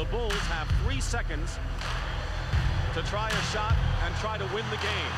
[0.00, 1.58] The Bulls have three seconds
[2.94, 5.12] to try a shot and try to win the game.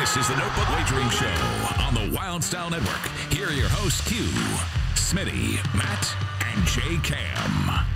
[0.00, 2.98] This is the Notebook Wagering Show on the Wylde Style Network.
[3.32, 4.24] Here are your hosts, Q,
[4.96, 6.16] Smitty, Matt,
[6.52, 7.86] and J Cam.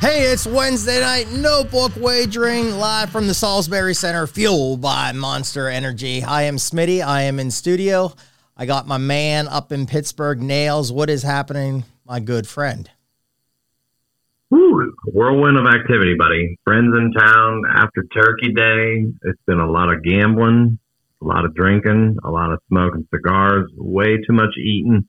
[0.00, 6.24] Hey, it's Wednesday night, notebook wagering live from the Salisbury Center, fueled by Monster Energy.
[6.24, 7.06] I am Smitty.
[7.06, 8.14] I am in studio.
[8.60, 10.90] I got my man up in Pittsburgh, Nails.
[10.90, 12.90] What is happening, my good friend?
[14.50, 16.58] Woo, whirlwind of activity, buddy.
[16.64, 19.06] Friends in town after Turkey Day.
[19.22, 20.80] It's been a lot of gambling,
[21.22, 25.06] a lot of drinking, a lot of smoking cigars, way too much eating.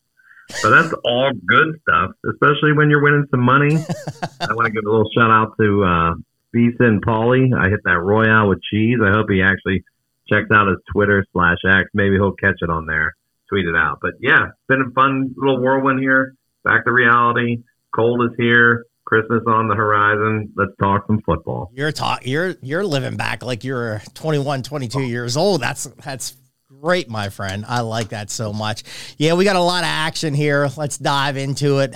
[0.62, 3.76] But that's all good stuff, especially when you're winning some money.
[4.42, 6.14] I want to give a little shout out to uh,
[6.54, 7.50] Visa and Paulie.
[7.58, 9.00] I hit that Royale with cheese.
[9.04, 9.84] I hope he actually
[10.32, 11.90] checks out his Twitter slash X.
[11.96, 13.16] Maybe he'll catch it on there,
[13.50, 14.00] tweet it out.
[14.02, 16.36] But yeah, it's been a fun little whirlwind here.
[16.64, 17.64] Back to reality.
[17.96, 18.86] Cold is here.
[19.06, 20.54] Christmas on the horizon.
[20.56, 21.72] Let's talk some football.
[21.74, 25.62] You're talk you're you're living back like you're 21, 22 years old.
[25.62, 27.66] That's that's great, my friend.
[27.68, 28.84] I like that so much.
[29.18, 30.70] Yeah, we got a lot of action here.
[30.78, 31.96] Let's dive into it.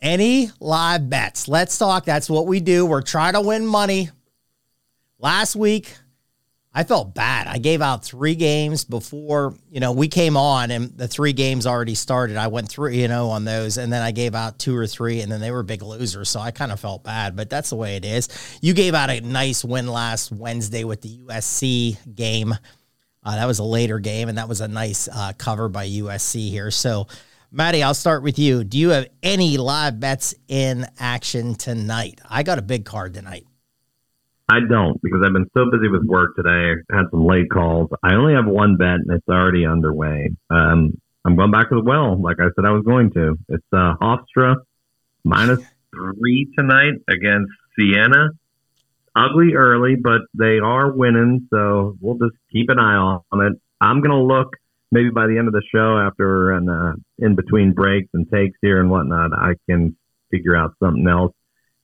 [0.00, 1.46] Any live bets?
[1.46, 2.04] Let's talk.
[2.04, 2.84] That's what we do.
[2.84, 4.10] We're trying to win money.
[5.20, 5.94] Last week,
[6.74, 7.48] I felt bad.
[7.48, 11.66] I gave out three games before, you know, we came on and the three games
[11.66, 12.38] already started.
[12.38, 15.20] I went through, you know, on those and then I gave out two or three
[15.20, 16.30] and then they were big losers.
[16.30, 18.28] So I kind of felt bad, but that's the way it is.
[18.62, 22.54] You gave out a nice win last Wednesday with the USC game.
[23.22, 26.48] Uh, that was a later game and that was a nice uh, cover by USC
[26.48, 26.70] here.
[26.70, 27.06] So,
[27.50, 28.64] Maddie, I'll start with you.
[28.64, 32.18] Do you have any live bets in action tonight?
[32.30, 33.44] I got a big card tonight.
[34.48, 36.80] I don't because I've been so busy with work today.
[36.90, 37.90] I had some late calls.
[38.02, 40.30] I only have one bet and it's already underway.
[40.50, 43.38] Um, I'm going back to the well, like I said I was going to.
[43.48, 44.56] It's uh, Hofstra
[45.24, 45.60] minus
[45.94, 48.30] three tonight against Siena.
[49.14, 53.60] Ugly early, but they are winning, so we'll just keep an eye on it.
[53.78, 54.56] I'm going to look
[54.92, 58.56] maybe by the end of the show after an uh, in between breaks and takes
[58.62, 59.96] here and whatnot, I can
[60.30, 61.32] figure out something else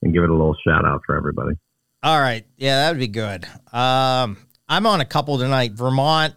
[0.01, 1.55] and give it a little shout out for everybody.
[2.01, 2.45] All right.
[2.57, 3.45] Yeah, that would be good.
[3.73, 4.37] Um,
[4.67, 5.73] I'm on a couple tonight.
[5.73, 6.33] Vermont.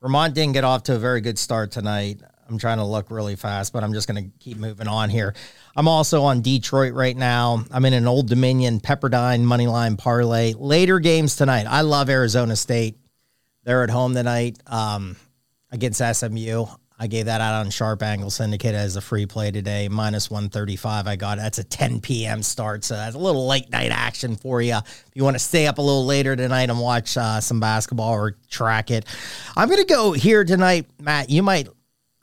[0.00, 2.20] Vermont didn't get off to a very good start tonight.
[2.48, 5.34] I'm trying to look really fast, but I'm just going to keep moving on here.
[5.76, 7.64] I'm also on Detroit right now.
[7.70, 10.54] I'm in an Old Dominion Pepperdine moneyline parlay.
[10.54, 11.66] Later games tonight.
[11.68, 12.96] I love Arizona State.
[13.64, 15.16] They're at home tonight um,
[15.70, 16.66] against SMU.
[16.96, 21.08] I gave that out on Sharp Angle Syndicate as a free play today, minus 135.
[21.08, 22.40] I got that's a 10 p.m.
[22.42, 24.76] start, so that's a little late night action for you.
[24.76, 28.12] If you want to stay up a little later tonight and watch uh, some basketball
[28.12, 29.06] or track it,
[29.56, 31.30] I'm going to go here tonight, Matt.
[31.30, 31.68] You might.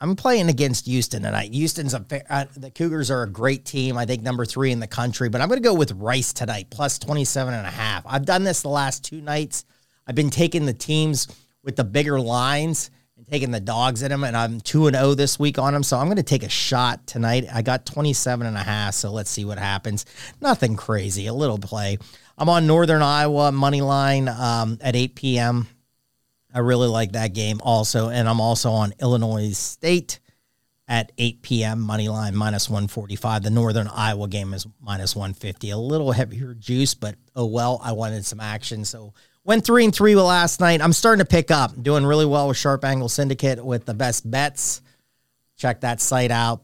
[0.00, 1.52] I'm playing against Houston tonight.
[1.52, 3.98] Houston's a uh, the Cougars are a great team.
[3.98, 6.68] I think number three in the country, but I'm going to go with Rice tonight,
[6.70, 8.04] plus 27 and a half.
[8.06, 9.66] I've done this the last two nights.
[10.06, 11.28] I've been taking the teams
[11.62, 12.90] with the bigger lines
[13.30, 15.82] taking the dogs in them, and I'm 2 and 0 this week on them.
[15.82, 17.46] So I'm going to take a shot tonight.
[17.52, 20.06] I got 27 and a half, so let's see what happens.
[20.40, 21.98] Nothing crazy, a little play.
[22.38, 25.68] I'm on Northern Iowa money line um, at 8 p.m.
[26.54, 30.20] I really like that game also, and I'm also on Illinois State
[30.88, 31.80] at 8 p.m.
[31.80, 33.44] money line minus 145.
[33.44, 35.70] The Northern Iowa game is minus 150.
[35.70, 37.80] A little heavier juice, but oh well.
[37.82, 40.80] I wanted some action, so Went three and three last night.
[40.80, 41.80] I'm starting to pick up.
[41.82, 44.82] Doing really well with Sharp Angle Syndicate with the best bets.
[45.56, 46.62] Check that site out.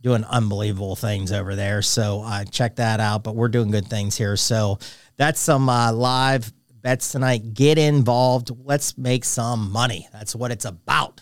[0.00, 1.82] Doing unbelievable things over there.
[1.82, 3.24] So uh, check that out.
[3.24, 4.36] But we're doing good things here.
[4.36, 4.78] So
[5.16, 7.52] that's some uh, live bets tonight.
[7.52, 8.50] Get involved.
[8.64, 10.08] Let's make some money.
[10.12, 11.20] That's what it's about.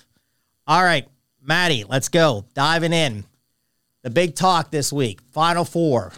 [0.67, 1.09] All right,
[1.43, 2.45] Maddie, let's go.
[2.53, 3.25] Diving in.
[4.03, 6.13] The big talk this week, Final Four.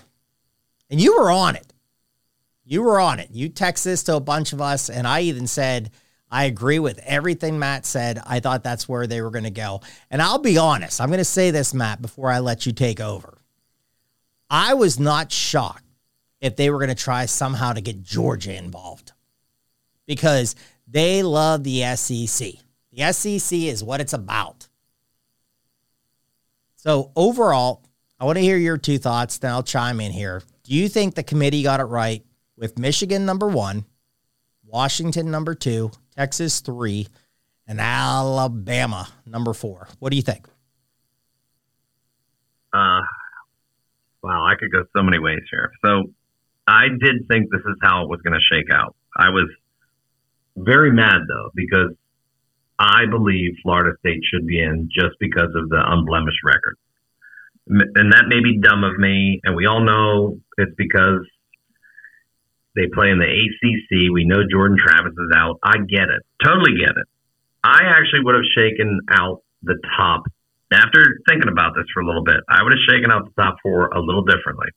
[0.90, 1.69] And you were on it.
[2.70, 3.30] You were on it.
[3.32, 5.90] You text this to a bunch of us, and I even said,
[6.30, 8.22] I agree with everything Matt said.
[8.24, 9.80] I thought that's where they were going to go.
[10.08, 13.00] And I'll be honest, I'm going to say this, Matt, before I let you take
[13.00, 13.38] over.
[14.48, 15.82] I was not shocked
[16.40, 19.10] if they were going to try somehow to get Georgia involved
[20.06, 20.54] because
[20.86, 22.52] they love the SEC.
[22.92, 24.68] The SEC is what it's about.
[26.76, 27.82] So, overall,
[28.20, 30.44] I want to hear your two thoughts, then I'll chime in here.
[30.62, 32.24] Do you think the committee got it right?
[32.60, 33.86] With Michigan number one,
[34.64, 37.08] Washington number two, Texas three,
[37.66, 39.88] and Alabama number four.
[39.98, 40.46] What do you think?
[42.72, 43.00] Uh,
[44.22, 45.72] wow, I could go so many ways here.
[45.84, 46.12] So
[46.68, 48.94] I did think this is how it was going to shake out.
[49.16, 49.48] I was
[50.56, 51.94] very mad though because
[52.78, 56.76] I believe Florida State should be in just because of the unblemished record.
[57.66, 61.26] and that may be dumb of me, and we all know it's because
[62.74, 64.12] they play in the ACC.
[64.12, 65.58] We know Jordan Travis is out.
[65.62, 67.06] I get it, totally get it.
[67.62, 70.24] I actually would have shaken out the top
[70.72, 72.40] after thinking about this for a little bit.
[72.48, 74.68] I would have shaken out the top four a little differently.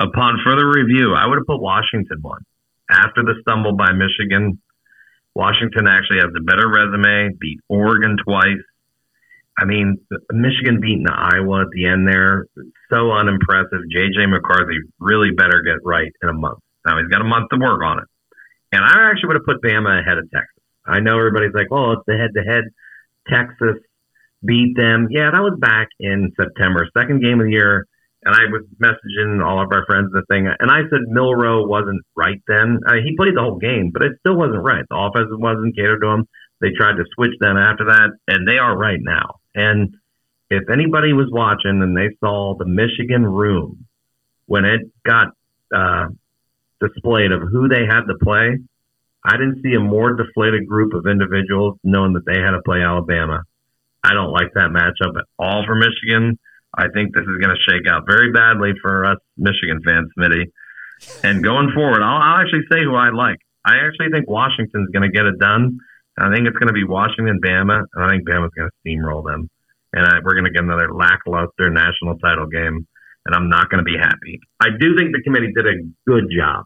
[0.00, 2.42] Upon further review, I would have put Washington one
[2.90, 4.58] after the stumble by Michigan.
[5.34, 8.62] Washington actually has a better resume, beat Oregon twice,
[9.58, 9.98] I mean,
[10.32, 12.46] Michigan beating Iowa at the end there,
[12.90, 13.80] so unimpressive.
[13.94, 16.58] JJ McCarthy really better get right in a month.
[16.84, 18.08] Now he's got a month to work on it.
[18.72, 20.62] And I actually would have put Bama ahead of Texas.
[20.86, 22.64] I know everybody's like, "Oh, it's the head-to-head."
[23.28, 23.78] Texas
[24.44, 25.08] beat them.
[25.10, 27.86] Yeah, that was back in September, second game of the year.
[28.24, 32.02] And I was messaging all of our friends the thing, and I said Milroe wasn't
[32.16, 32.78] right then.
[32.86, 34.84] Uh, he played the whole game, but it still wasn't right.
[34.88, 36.28] The offense wasn't catered to him.
[36.60, 39.40] They tried to switch them after that, and they are right now.
[39.56, 39.96] And
[40.50, 43.86] if anybody was watching and they saw the Michigan room
[44.46, 45.28] when it got
[45.74, 46.06] uh,
[46.82, 48.58] displayed of who they had to play,
[49.24, 52.82] I didn't see a more deflated group of individuals knowing that they had to play
[52.82, 53.42] Alabama.
[54.02, 56.38] I don't like that matchup at all for Michigan.
[56.76, 60.50] I think this is going to shake out very badly for us Michigan fans, Smitty.
[61.22, 63.38] And going forward, I'll, I'll actually say who I like.
[63.64, 65.78] I actually think Washington's going to get it done.
[66.18, 69.24] I think it's going to be Washington, Bama, and I think Bama's going to steamroll
[69.24, 69.48] them.
[69.92, 72.86] And I, we're going to get another lackluster national title game,
[73.26, 74.40] and I'm not going to be happy.
[74.60, 75.76] I do think the committee did a
[76.06, 76.64] good job,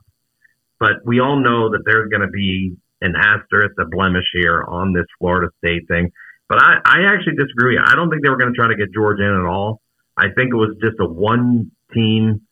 [0.79, 4.93] but we all know that there's going to be an asterisk, a blemish here on
[4.93, 6.11] this Florida State thing.
[6.49, 7.79] But I, I actually disagree.
[7.79, 9.81] I don't think they were going to try to get Georgia in at all.
[10.17, 12.43] I think it was just a one team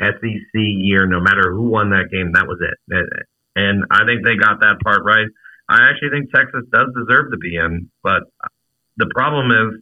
[0.00, 2.78] SEC year, no matter who won that game, that was it.
[2.92, 3.22] Uh,
[3.56, 5.28] and I think they got that part right.
[5.68, 8.24] I actually think Texas does deserve to be in, but
[8.96, 9.80] the problem is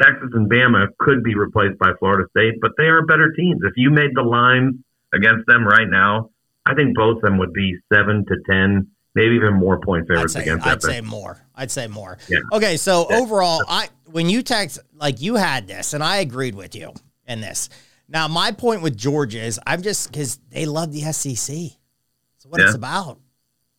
[0.00, 3.60] Texas and Bama could be replaced by Florida State, but they are better teams.
[3.64, 6.30] If you made the line against them right now,
[6.68, 10.36] I think both of them would be seven to ten, maybe even more point favorites
[10.36, 10.66] I'd say, against.
[10.66, 11.40] I'd say more.
[11.54, 12.18] I'd say more.
[12.28, 12.38] Yeah.
[12.52, 13.18] Okay, so Yeah.
[13.18, 16.92] overall, I when you text like you had this, and I agreed with you
[17.26, 17.68] in this.
[18.08, 21.56] Now, my point with Georgia is I'm just because they love the SEC.
[21.56, 23.18] That's what it's about.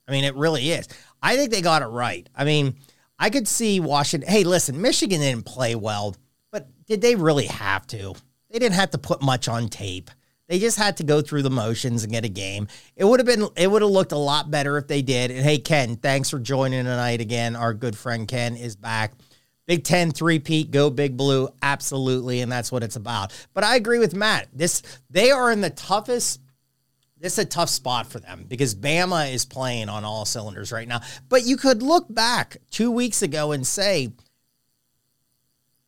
[0.07, 0.88] I mean, it really is.
[1.21, 2.27] I think they got it right.
[2.36, 2.75] I mean,
[3.19, 4.30] I could see Washington.
[4.30, 6.15] Hey, listen, Michigan didn't play well,
[6.51, 8.15] but did they really have to?
[8.50, 10.09] They didn't have to put much on tape.
[10.50, 12.68] They just had to go through the motions and get a game.
[12.96, 15.30] It would have been it would have looked a lot better if they did.
[15.30, 17.56] And hey, Ken, thanks for joining tonight again.
[17.56, 19.13] Our good friend Ken is back.
[19.68, 21.50] Big 10 3 Pete, go Big Blue.
[21.62, 22.42] Absolutely.
[22.42, 23.31] And that's what it's about.
[23.54, 24.48] But I agree with Matt.
[24.51, 24.81] This
[25.12, 26.42] they are in the toughest
[27.19, 30.88] this is a tough spot for them because Bama is playing on all cylinders right
[30.88, 31.01] now.
[31.28, 34.13] But you could look back two weeks ago and say,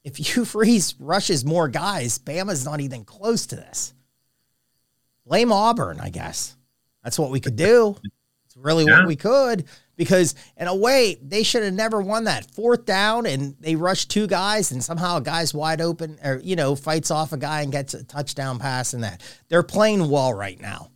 [0.04, 3.94] if Hugh Freeze rushes more guys, Bama's not even close to this.
[5.26, 6.56] Blame Auburn, I guess.
[7.04, 7.96] That's what we could do.
[8.46, 9.00] It's really Yeah.
[9.00, 9.66] what we could
[9.96, 14.06] because, in a way, they should have never won that fourth down and they rush
[14.08, 17.62] two guys and somehow a guy's wide open or, you know, fights off a guy
[17.62, 19.22] and gets a touchdown pass and that.
[19.50, 20.90] They're playing well right now.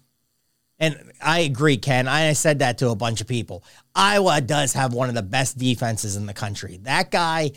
[0.77, 2.07] And I agree, Ken.
[2.07, 3.63] I said that to a bunch of people.
[3.95, 6.79] Iowa does have one of the best defenses in the country.
[6.83, 7.51] That guy,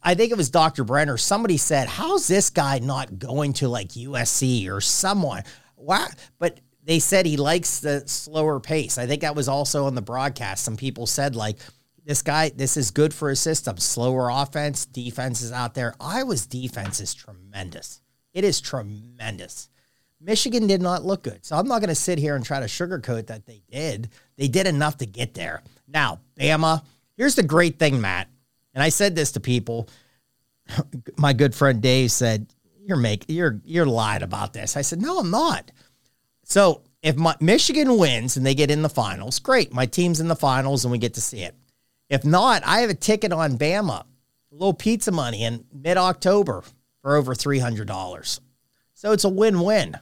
[0.00, 0.84] I think it was Dr.
[0.84, 1.16] Brenner.
[1.16, 5.42] Somebody said, How's this guy not going to like USC or someone?
[5.86, 6.08] Why?
[6.40, 8.98] But they said he likes the slower pace.
[8.98, 10.64] I think that was also on the broadcast.
[10.64, 11.58] Some people said, like,
[12.04, 13.78] this guy, this is good for his system.
[13.78, 15.94] Slower offense, defense is out there.
[16.00, 18.00] Iowa's defense is tremendous.
[18.34, 19.68] It is tremendous.
[20.20, 21.44] Michigan did not look good.
[21.44, 24.08] So I'm not going to sit here and try to sugarcoat that they did.
[24.36, 25.62] They did enough to get there.
[25.86, 26.82] Now, Bama,
[27.16, 28.28] here's the great thing, Matt.
[28.74, 29.88] And I said this to people.
[31.16, 32.46] My good friend Dave said,
[32.86, 35.70] "You're make you're you're lied about this." I said, "No, I'm not."
[36.44, 39.72] So if my, Michigan wins and they get in the finals, great.
[39.72, 41.54] My team's in the finals and we get to see it.
[42.08, 44.06] If not, I have a ticket on Bama, a
[44.52, 46.62] little pizza money in mid October
[47.02, 48.40] for over three hundred dollars.
[48.94, 49.96] So it's a win win.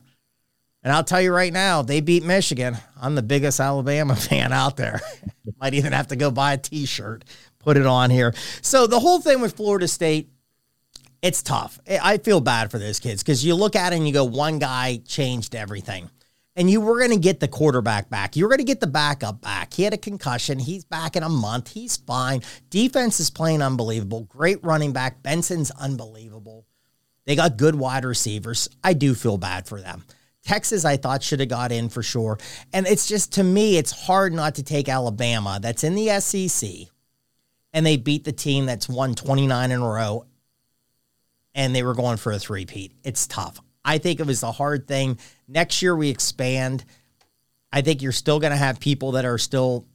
[0.82, 2.76] And I'll tell you right now, they beat Michigan.
[3.00, 5.00] I'm the biggest Alabama fan out there.
[5.60, 7.24] Might even have to go buy a t shirt,
[7.58, 8.34] put it on here.
[8.60, 10.28] So the whole thing with Florida State,
[11.24, 11.80] it's tough.
[11.88, 14.58] I feel bad for those kids because you look at it and you go, one
[14.58, 16.10] guy changed everything.
[16.54, 18.36] And you were going to get the quarterback back.
[18.36, 19.72] You were going to get the backup back.
[19.72, 20.58] He had a concussion.
[20.58, 21.72] He's back in a month.
[21.72, 22.42] He's fine.
[22.68, 24.24] Defense is playing unbelievable.
[24.24, 25.22] Great running back.
[25.22, 26.66] Benson's unbelievable.
[27.24, 28.68] They got good wide receivers.
[28.84, 30.04] I do feel bad for them.
[30.44, 32.38] Texas, I thought, should have got in for sure.
[32.74, 36.68] And it's just, to me, it's hard not to take Alabama, that's in the SEC,
[37.72, 40.26] and they beat the team that's won 29 in a row.
[41.54, 42.92] And they were going for a three-peat.
[43.04, 43.60] It's tough.
[43.84, 45.18] I think it was a hard thing.
[45.46, 46.84] Next year we expand.
[47.72, 49.86] I think you're still going to have people that are still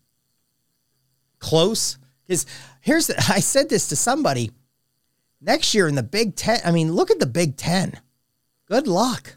[1.39, 1.97] close.
[2.27, 2.45] Because
[2.81, 4.51] here's the, I said this to somebody.
[5.41, 7.99] Next year in the Big Ten, I mean, look at the Big Ten.
[8.67, 9.35] Good luck.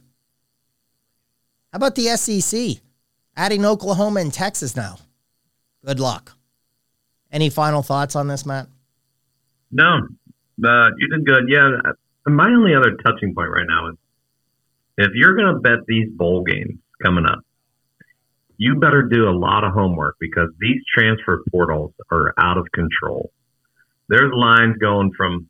[1.73, 2.83] How about the SEC?
[3.37, 4.99] Adding Oklahoma and Texas now.
[5.85, 6.37] Good luck.
[7.31, 8.67] Any final thoughts on this, Matt?
[9.71, 10.07] No,
[10.65, 11.49] uh, you did good.
[11.49, 11.71] Yeah,
[12.27, 13.97] my only other touching point right now is
[14.99, 17.41] if you're going to bet these bowl games coming up,
[18.57, 23.33] you better do a lot of homework because these transfer portals are out of control.
[24.09, 25.49] There's lines going from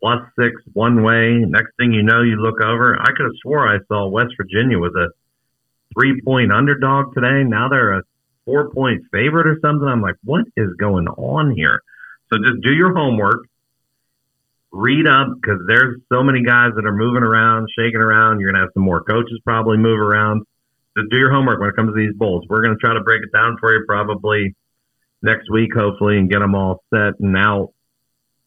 [0.00, 1.44] plus six one way.
[1.46, 2.98] Next thing you know, you look over.
[2.98, 5.08] I could have swore I saw West Virginia was a
[5.94, 7.44] three point underdog today.
[7.44, 8.02] Now they're a
[8.44, 9.86] four point favorite or something.
[9.86, 11.82] I'm like, what is going on here?
[12.32, 13.46] So just do your homework
[14.72, 18.40] read up because there's so many guys that are moving around, shaking around.
[18.40, 20.42] You're gonna have some more coaches probably move around.
[20.96, 22.44] Just do your homework when it comes to these bowls.
[22.48, 24.54] We're gonna try to break it down for you probably
[25.22, 27.72] next week, hopefully, and get them all set and out.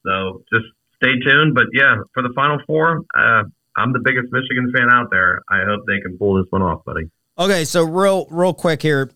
[0.06, 0.66] So just
[0.96, 1.56] stay tuned.
[1.56, 3.44] But yeah, for the Final Four, uh,
[3.76, 5.42] I'm the biggest Michigan fan out there.
[5.50, 7.10] I hope they can pull this one off, buddy.
[7.38, 9.10] Okay, so real real quick here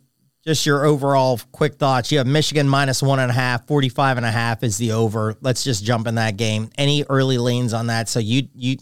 [0.48, 2.10] just your overall quick thoughts.
[2.10, 5.36] You have Michigan minus one and a half, 45 and a half is the over.
[5.42, 6.70] Let's just jump in that game.
[6.78, 8.08] Any early leans on that?
[8.08, 8.78] So you, you,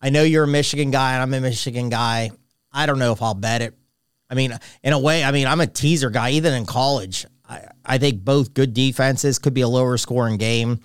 [0.00, 2.30] I know you're a Michigan guy and I'm a Michigan guy.
[2.72, 3.74] I don't know if I'll bet it.
[4.30, 7.26] I mean, in a way, I mean, I'm a teaser guy, even in college.
[7.48, 10.80] I, I think both good defenses could be a lower scoring game.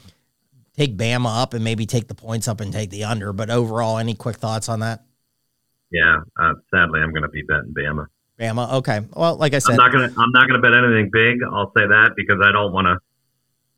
[0.75, 3.32] Take Bama up and maybe take the points up and take the under.
[3.32, 5.04] But overall, any quick thoughts on that?
[5.92, 8.08] Yeah, uh, sadly, I'm going to be betting Bama.
[8.39, 8.74] Bama.
[8.75, 9.01] Okay.
[9.15, 11.39] Well, like I said, I'm not gonna I'm not gonna bet anything big.
[11.43, 12.98] I'll say that because I don't want to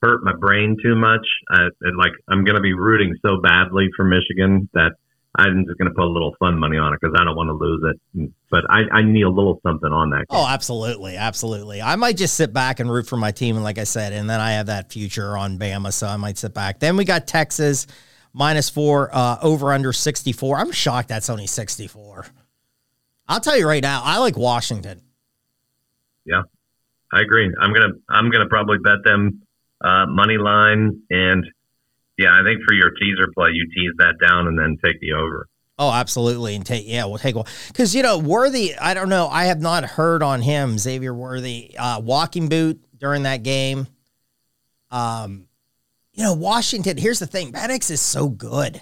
[0.01, 1.25] hurt my brain too much.
[1.50, 4.91] I, like I'm gonna be rooting so badly for Michigan that
[5.36, 7.53] I'm just gonna put a little fun money on it because I don't want to
[7.53, 8.32] lose it.
[8.51, 10.27] But I, I need a little something on that.
[10.27, 10.39] Game.
[10.39, 11.82] Oh, absolutely, absolutely.
[11.82, 14.30] I might just sit back and root for my team, and like I said, and
[14.30, 16.80] then I have that future on Bama, so I might sit back.
[16.80, 17.88] Then we got Texas
[18.34, 20.58] minus four, uh, over under 64.
[20.58, 22.25] I'm shocked that's only 64.
[23.32, 25.00] I'll tell you right now, I like Washington.
[26.26, 26.42] Yeah,
[27.14, 27.50] I agree.
[27.62, 29.44] I'm gonna I'm gonna probably bet them
[29.82, 31.46] uh, money line, and
[32.18, 35.14] yeah, I think for your teaser play, you tease that down and then take the
[35.14, 35.48] over.
[35.80, 38.76] Oh, absolutely, and take yeah, we'll take one because you know Worthy.
[38.76, 39.30] I don't know.
[39.30, 43.88] I have not heard on him Xavier Worthy uh, walking boot during that game.
[44.92, 45.48] Um,
[46.12, 46.98] you know Washington.
[46.98, 48.82] Here's the thing: Penix is so good.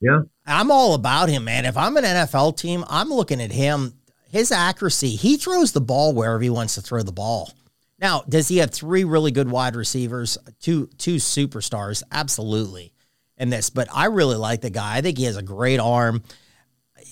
[0.00, 0.20] Yeah.
[0.48, 1.64] I'm all about him, man.
[1.64, 3.94] If I'm an NFL team, I'm looking at him.
[4.30, 7.50] His accuracy, he throws the ball wherever he wants to throw the ball.
[7.98, 12.02] Now, does he have three really good wide receivers, two two superstars?
[12.12, 12.92] Absolutely.
[13.36, 14.96] In this, but I really like the guy.
[14.96, 16.22] I think he has a great arm.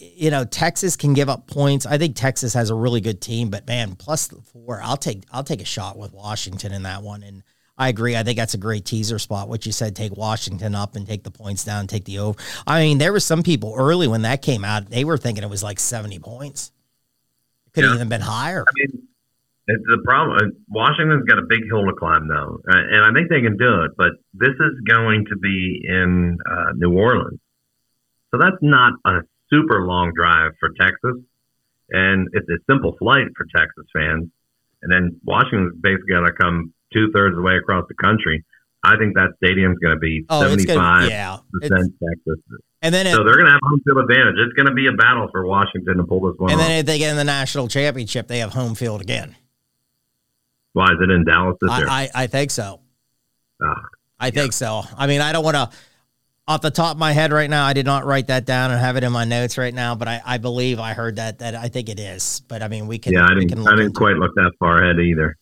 [0.01, 1.87] You know, Texas can give up points.
[1.87, 5.45] I think Texas has a really good team, but man, plus four, I'll take I'll
[5.45, 7.23] take a shot with Washington in that one.
[7.23, 7.43] And
[7.79, 8.17] I agree.
[8.17, 9.49] I think that's a great teaser spot.
[9.49, 12.39] What you said, take Washington up and take the points down, take the over.
[12.67, 15.51] I mean, there were some people early when that came out, they were thinking it
[15.51, 16.73] was like 70 points.
[17.67, 17.97] It could have yeah.
[17.97, 18.65] even been higher.
[18.67, 19.07] I mean,
[19.69, 20.39] it's the problem.
[20.39, 23.83] Uh, Washington's got a big hill to climb, though, and I think they can do
[23.83, 23.93] it.
[23.97, 27.41] But this is going to be in uh, New Orleans,
[28.31, 31.21] so that's not a super long drive for Texas,
[31.91, 34.31] and it's a simple flight for Texas fans.
[34.83, 38.45] And then Washington's basically got to come two thirds of the way across the country.
[38.83, 41.11] I think that stadium's going to be seventy five
[41.53, 42.41] percent Texas.
[42.83, 44.37] And then so they're going to have home field advantage.
[44.39, 46.53] It's going to be a battle for Washington to pull this one.
[46.53, 46.67] And off.
[46.67, 49.35] then if they get in the national championship, they have home field again.
[50.73, 51.89] Why is it in Dallas this I, year?
[51.89, 52.81] I, I think so.
[53.65, 53.75] Uh,
[54.21, 54.31] I yeah.
[54.31, 54.83] think so.
[54.97, 55.71] I mean, I don't want to.
[56.49, 58.79] Off the top of my head right now, I did not write that down and
[58.79, 61.41] have it in my notes right now, but I, I believe I heard that.
[61.41, 62.41] That I think it is.
[62.47, 63.15] But I mean, we can.
[63.15, 63.67] Yeah, I didn't.
[63.67, 64.19] I didn't quite it.
[64.19, 65.37] look that far ahead either.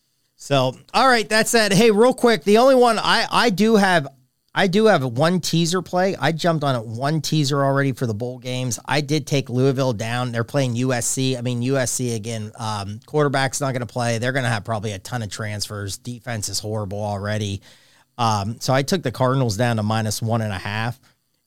[0.45, 1.73] So, all right, that.
[1.73, 4.07] Hey, real quick, the only one I I do have
[4.53, 6.15] I do have one teaser play.
[6.15, 8.77] I jumped on it one teaser already for the bowl games.
[8.85, 10.31] I did take Louisville down.
[10.31, 11.35] They're playing USC.
[11.35, 12.51] I mean USC again.
[12.59, 14.19] Um, quarterback's not going to play.
[14.19, 15.97] They're going to have probably a ton of transfers.
[15.97, 17.63] Defense is horrible already.
[18.19, 20.99] Um, so I took the Cardinals down to minus one and a half,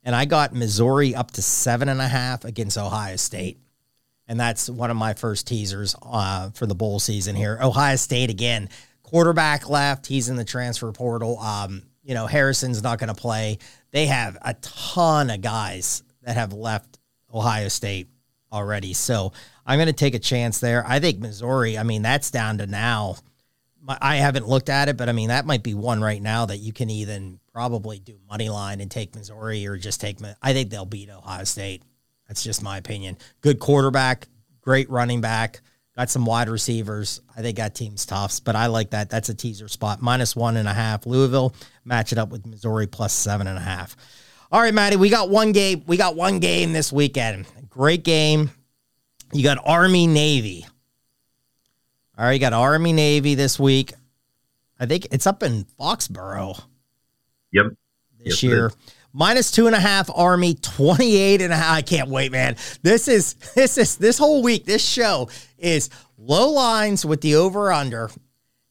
[0.03, 3.61] and I got Missouri up to seven and a half against Ohio State
[4.29, 7.59] and that's one of my first teasers uh, for the bowl season here.
[7.61, 8.69] Ohio State again,
[9.03, 10.07] quarterback left.
[10.07, 11.39] He's in the transfer portal.
[11.39, 13.59] Um, you know, Harrison's not going to play.
[13.91, 16.99] They have a ton of guys that have left
[17.33, 18.09] Ohio State
[18.53, 18.93] already.
[18.95, 19.33] So
[19.67, 20.85] I'm going to take a chance there.
[20.87, 23.17] I think Missouri, I mean, that's down to now
[23.89, 26.59] I haven't looked at it, but I mean that might be one right now that
[26.59, 30.19] you can even probably do money line and take Missouri or just take.
[30.43, 31.83] I think they'll beat Ohio State.
[32.29, 33.17] That's just my opinion.
[33.41, 34.29] Good quarterback,
[34.61, 35.63] great running back,
[35.97, 37.21] got some wide receivers.
[37.37, 39.11] I think that team's tough, but I like that.
[39.11, 40.01] That's a teaser spot.
[40.03, 41.07] Minus one and a half.
[41.07, 41.55] Louisville
[41.85, 43.97] match it up with Missouri plus seven and a half.
[44.53, 45.83] All right, Maddie, we got one game.
[45.87, 47.47] We got one game this weekend.
[47.69, 48.51] Great game.
[49.33, 50.67] You got Army Navy.
[52.17, 53.93] All right, you got Army Navy this week.
[54.81, 56.63] I think it's up in Foxborough.
[57.53, 57.67] Yep.
[58.19, 58.73] This yes, year.
[59.13, 61.77] Minus two and a half Army, 28 and a half.
[61.77, 62.57] I can't wait, man.
[62.83, 67.73] This is this is this whole week, this show is low lines with the over
[67.73, 68.11] under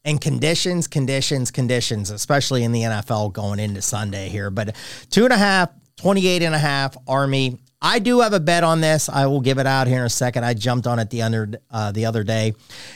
[0.04, 4.50] and conditions, conditions, conditions, especially in the NFL going into Sunday here.
[4.50, 4.74] But
[5.10, 7.58] two and a half, 28 and a half Army.
[7.80, 9.08] I do have a bet on this.
[9.08, 10.44] I will give it out here in a second.
[10.44, 12.54] I jumped on it the under uh, the other day.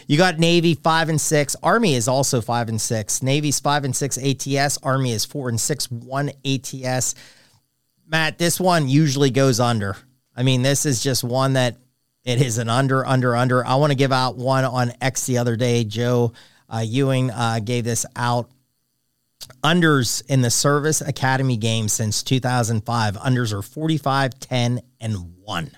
[0.09, 1.55] You got Navy five and six.
[1.62, 3.23] Army is also five and six.
[3.23, 4.79] Navy's five and six ATS.
[4.83, 7.15] Army is four and six one ATS.
[8.09, 9.97] Matt, this one usually goes under.
[10.37, 11.77] I mean, this is just one that
[12.25, 13.65] it is an under, under, under.
[13.65, 15.85] I want to give out one on X the other day.
[15.85, 16.33] Joe
[16.69, 18.51] uh, Ewing uh, gave this out
[19.63, 25.71] unders in the service academy game since 2005 unders are 45 10 and 1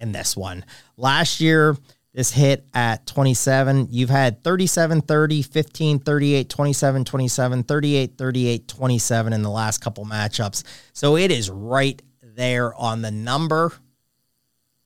[0.00, 0.64] in this one.
[0.96, 1.76] Last year
[2.14, 9.32] this hit at 27 you've had 37 30 15 38 27 27 38 38 27
[9.32, 10.64] in the last couple matchups.
[10.92, 13.72] So it is right there on the number.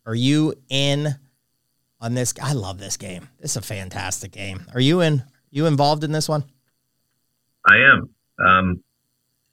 [0.05, 1.15] Are you in
[2.01, 2.35] on this?
[2.43, 3.29] I love this game.
[3.39, 4.67] This is a fantastic game.
[4.75, 5.23] Are you in?
[5.51, 6.45] You involved in this one
[7.67, 8.11] I am.
[8.39, 8.83] Um,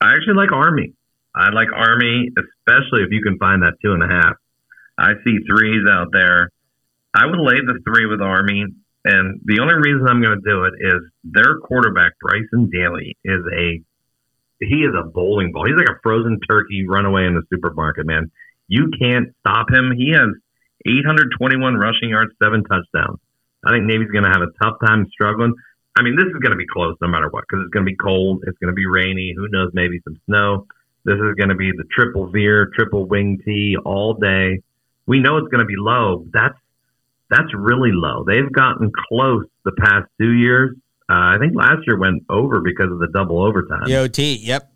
[0.02, 0.94] I actually like Army.
[1.36, 4.36] I like Army, especially if you can find that two and a half.
[4.98, 6.52] I see threes out there.
[7.14, 8.66] I would lay the three with Army,
[9.06, 13.42] and the only reason I'm going to do it is their quarterback Bryson Daily is
[13.56, 13.82] a
[14.62, 15.66] he is a bowling ball.
[15.66, 18.30] He's like a frozen turkey runaway in the supermarket, man.
[18.68, 19.94] You can't stop him.
[19.96, 20.30] He has
[20.86, 23.20] 821 rushing yards, seven touchdowns.
[23.66, 25.54] I think Navy's going to have a tough time struggling.
[25.98, 27.92] I mean, this is going to be close no matter what because it's going to
[27.92, 28.44] be cold.
[28.48, 29.34] It's going to be rainy.
[29.36, 29.72] Who knows?
[29.74, 30.68] Maybe some snow.
[31.06, 34.62] This is going to be the triple veer, triple wing tee all day.
[35.08, 36.26] We know it's going to be low.
[36.32, 36.58] That's
[37.30, 38.24] that's really low.
[38.26, 40.76] They've gotten close the past two years.
[41.10, 43.86] Uh, I think last year went over because of the double overtime.
[43.86, 44.36] The OT.
[44.36, 44.72] Yep.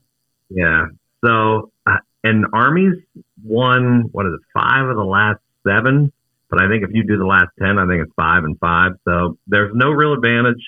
[0.49, 0.85] Yeah.
[1.23, 2.95] So uh, and Army's
[3.43, 4.41] won what is it?
[4.53, 6.11] Five of the last seven.
[6.49, 8.93] But I think if you do the last ten, I think it's five and five.
[9.05, 10.63] So there's no real advantage.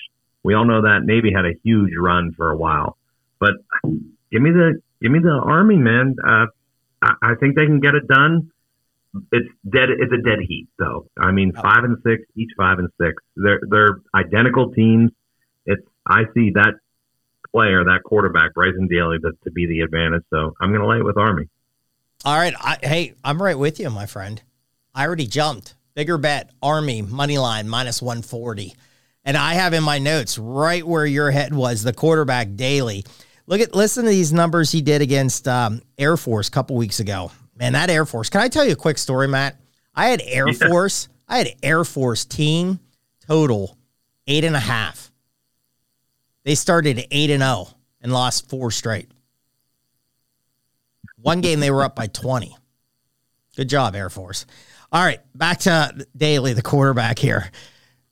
[0.46, 2.96] We all know that Navy had a huge run for a while,
[3.40, 3.54] but
[4.30, 6.14] give me the give me the Army, man.
[6.24, 6.46] Uh,
[7.02, 8.52] I, I think they can get it done.
[9.32, 9.88] It's dead.
[9.90, 11.08] It's a dead heat, though.
[11.18, 13.20] I mean, five and six, each five and six.
[13.34, 15.10] They're they're identical teams.
[15.64, 16.74] It's I see that
[17.50, 20.22] player, that quarterback, Bryson Daily, to, to be the advantage.
[20.30, 21.48] So I'm going to lay it with Army.
[22.24, 22.54] All right.
[22.60, 24.40] I, hey, I'm right with you, my friend.
[24.94, 25.74] I already jumped.
[25.94, 28.76] Bigger bet, Army, money line, minus 140.
[29.26, 33.04] And I have in my notes right where your head was, the quarterback Daily.
[33.48, 37.00] Look at listen to these numbers he did against um, Air Force a couple weeks
[37.00, 37.32] ago.
[37.58, 38.30] Man, that Air Force.
[38.30, 39.60] Can I tell you a quick story, Matt?
[39.94, 40.68] I had Air yeah.
[40.68, 41.08] Force.
[41.28, 42.78] I had Air Force team
[43.26, 43.76] total
[44.28, 45.10] eight and a half.
[46.44, 47.68] They started eight and zero
[48.00, 49.10] and lost four straight.
[51.16, 52.56] One game they were up by twenty.
[53.56, 54.46] Good job, Air Force.
[54.92, 57.50] All right, back to Daily, the quarterback here.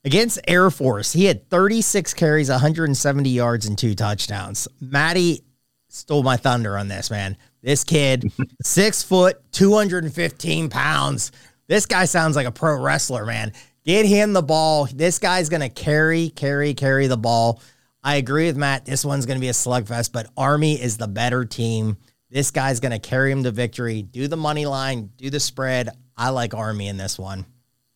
[0.05, 4.67] Against Air Force, he had 36 carries, 170 yards, and two touchdowns.
[4.79, 5.41] Maddie
[5.89, 7.35] stole my thunder on this, man.
[7.63, 11.31] This kid, six foot, 215 pounds.
[11.65, 13.51] This guy sounds like a pro wrestler, man.
[13.83, 14.87] Get him the ball.
[14.93, 17.59] This guy's going to carry, carry, carry the ball.
[18.03, 18.85] I agree with Matt.
[18.85, 21.97] This one's going to be a slugfest, but Army is the better team.
[22.29, 24.03] This guy's going to carry him to victory.
[24.03, 25.89] Do the money line, do the spread.
[26.15, 27.47] I like Army in this one.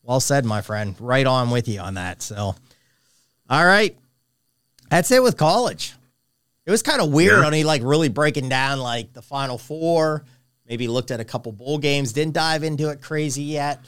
[0.10, 0.96] Well said, my friend.
[1.00, 2.24] Right on with you on that.
[2.24, 2.56] So,
[3.48, 3.96] all right.
[4.90, 5.94] That's it with college.
[6.66, 7.46] It was kind of weird yeah.
[7.46, 10.26] only like really breaking down like the final four,
[10.68, 13.86] maybe looked at a couple bowl games, didn't dive into it crazy yet.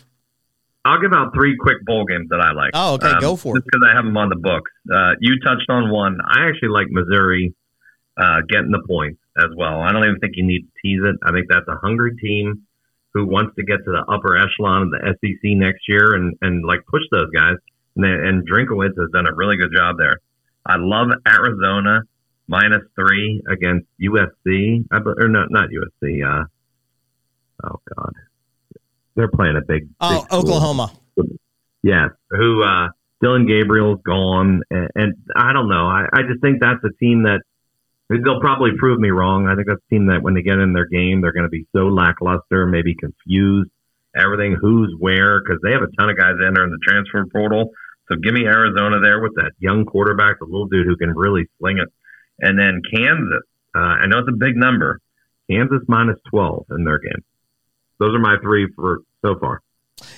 [0.85, 2.69] I'll give out three quick bowl games that I like.
[2.75, 3.63] Oh, okay, um, go for it.
[3.65, 4.69] Because I have them on the books.
[4.93, 6.19] Uh, you touched on one.
[6.23, 7.55] I actually like Missouri
[8.15, 9.81] uh, getting the points as well.
[9.81, 11.15] I don't even think you need to tease it.
[11.23, 12.67] I think that's a hungry team
[13.13, 16.65] who wants to get to the upper echelon of the SEC next year and, and
[16.65, 17.55] like push those guys.
[17.95, 20.19] And, and Drinkwitz has done a really good job there.
[20.65, 22.01] I love Arizona
[22.47, 24.85] minus three against USC.
[24.91, 26.23] or no, not USC.
[26.25, 26.45] Uh,
[27.63, 28.13] oh God,
[29.15, 29.89] they're playing a big.
[29.99, 30.91] Oh, big Oklahoma.
[31.83, 32.89] Yes, who uh,
[33.21, 35.87] Dillon Gabriel's gone, and, and I don't know.
[35.87, 37.41] I, I just think that's a team that
[38.19, 39.47] they'll probably prove me wrong.
[39.47, 41.67] I think a team that when they get in their game, they're going to be
[41.73, 43.69] so lackluster, maybe confused,
[44.15, 47.71] everything who's where, because they have a ton of guys entering the transfer portal.
[48.09, 51.47] So give me Arizona there with that young quarterback, the little dude who can really
[51.59, 51.89] sling it.
[52.39, 53.43] And then Kansas.
[53.73, 54.99] Uh, I know it's a big number.
[55.49, 57.23] Kansas minus 12 in their game.
[57.99, 59.61] Those are my three for so far.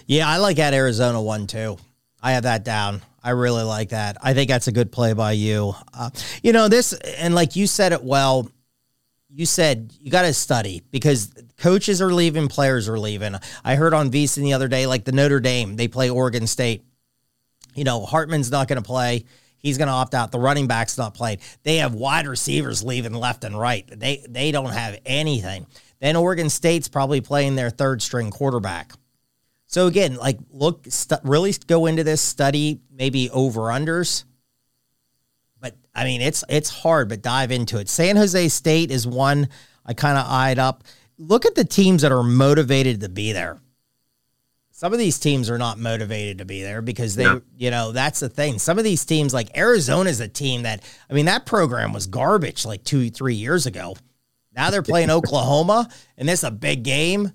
[0.08, 1.78] Yeah, I like at Arizona one too.
[2.22, 3.02] I have that down.
[3.24, 4.18] I really like that.
[4.22, 5.74] I think that's a good play by you.
[5.94, 6.10] Uh,
[6.42, 8.50] you know, this, and like you said it well,
[9.30, 13.36] you said you got to study because coaches are leaving, players are leaving.
[13.64, 16.84] I heard on VSiN the other day, like the Notre Dame, they play Oregon State.
[17.74, 19.26] You know, Hartman's not going to play.
[19.58, 20.32] He's going to opt out.
[20.32, 21.40] The running back's not playing.
[21.64, 23.88] They have wide receivers leaving left and right.
[23.88, 25.66] They they don't have anything.
[26.02, 28.92] Then Oregon State's probably playing their third string quarterback.
[29.74, 34.24] So again, like look, st- really go into this study, maybe over unders.
[35.60, 37.90] But I mean, it's it's hard, but dive into it.
[37.90, 39.50] San Jose State is one
[39.84, 40.84] I kind of eyed up.
[41.18, 43.62] Look at the teams that are motivated to be there.
[44.70, 47.26] Some of these teams are not motivated to be there because they,
[47.58, 48.60] you know, that's the thing.
[48.60, 52.06] Some of these teams, like Arizona, is a team that, I mean, that program was
[52.06, 53.96] garbage like two, three years ago.
[54.56, 57.32] Now they're playing Oklahoma, and this is a big game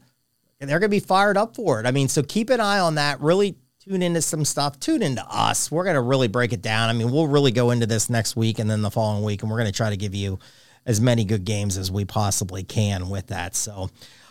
[0.61, 1.87] and they're going to be fired up for it.
[1.87, 3.21] I mean, so keep an eye on that.
[3.21, 4.79] Really tune into some stuff.
[4.81, 5.71] Tune into us.
[5.71, 6.88] We're going to really break it down.
[6.88, 9.51] I mean, we'll really go into this next week and then the following week, and
[9.51, 10.38] we're going to try to give you
[10.85, 13.55] as many good games as we possibly can with that.
[13.55, 13.90] So,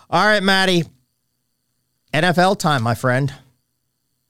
[0.10, 0.84] all right, Maddie,
[2.14, 3.34] NFL time, my friend.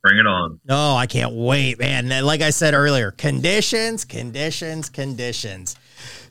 [0.04, 0.60] Bring it on.
[0.70, 2.10] Oh, I can't wait, man.
[2.24, 5.76] Like I said earlier, conditions, conditions, conditions.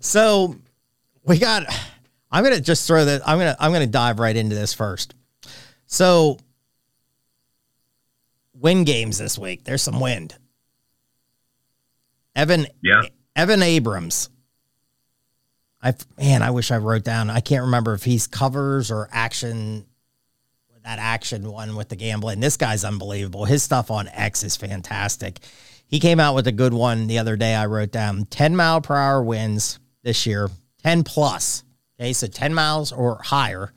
[0.01, 0.57] So
[1.25, 1.65] we got.
[2.31, 3.27] I'm gonna just throw that.
[3.27, 5.15] I'm gonna I'm gonna dive right into this first.
[5.87, 6.38] So,
[8.55, 9.64] wind games this week.
[9.64, 10.37] There's some wind.
[12.35, 13.03] Evan, yeah.
[13.35, 14.29] Evan Abrams.
[15.83, 17.31] I man, I wish I wrote down.
[17.31, 19.87] I can't remember if he's covers or action.
[20.83, 22.38] That action one with the gambling.
[22.38, 23.44] This guy's unbelievable.
[23.44, 25.40] His stuff on X is fantastic.
[25.88, 27.55] He came out with a good one the other day.
[27.55, 30.49] I wrote down 10 mile per hour winds this year,
[30.85, 31.64] 10 plus.
[31.99, 33.72] Okay, so 10 miles or higher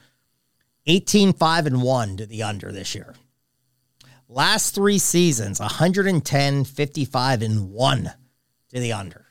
[0.90, 3.14] 18 5 and 1 to the under this year.
[4.28, 8.12] Last three seasons, 110 55 and 1
[8.70, 9.28] to the under.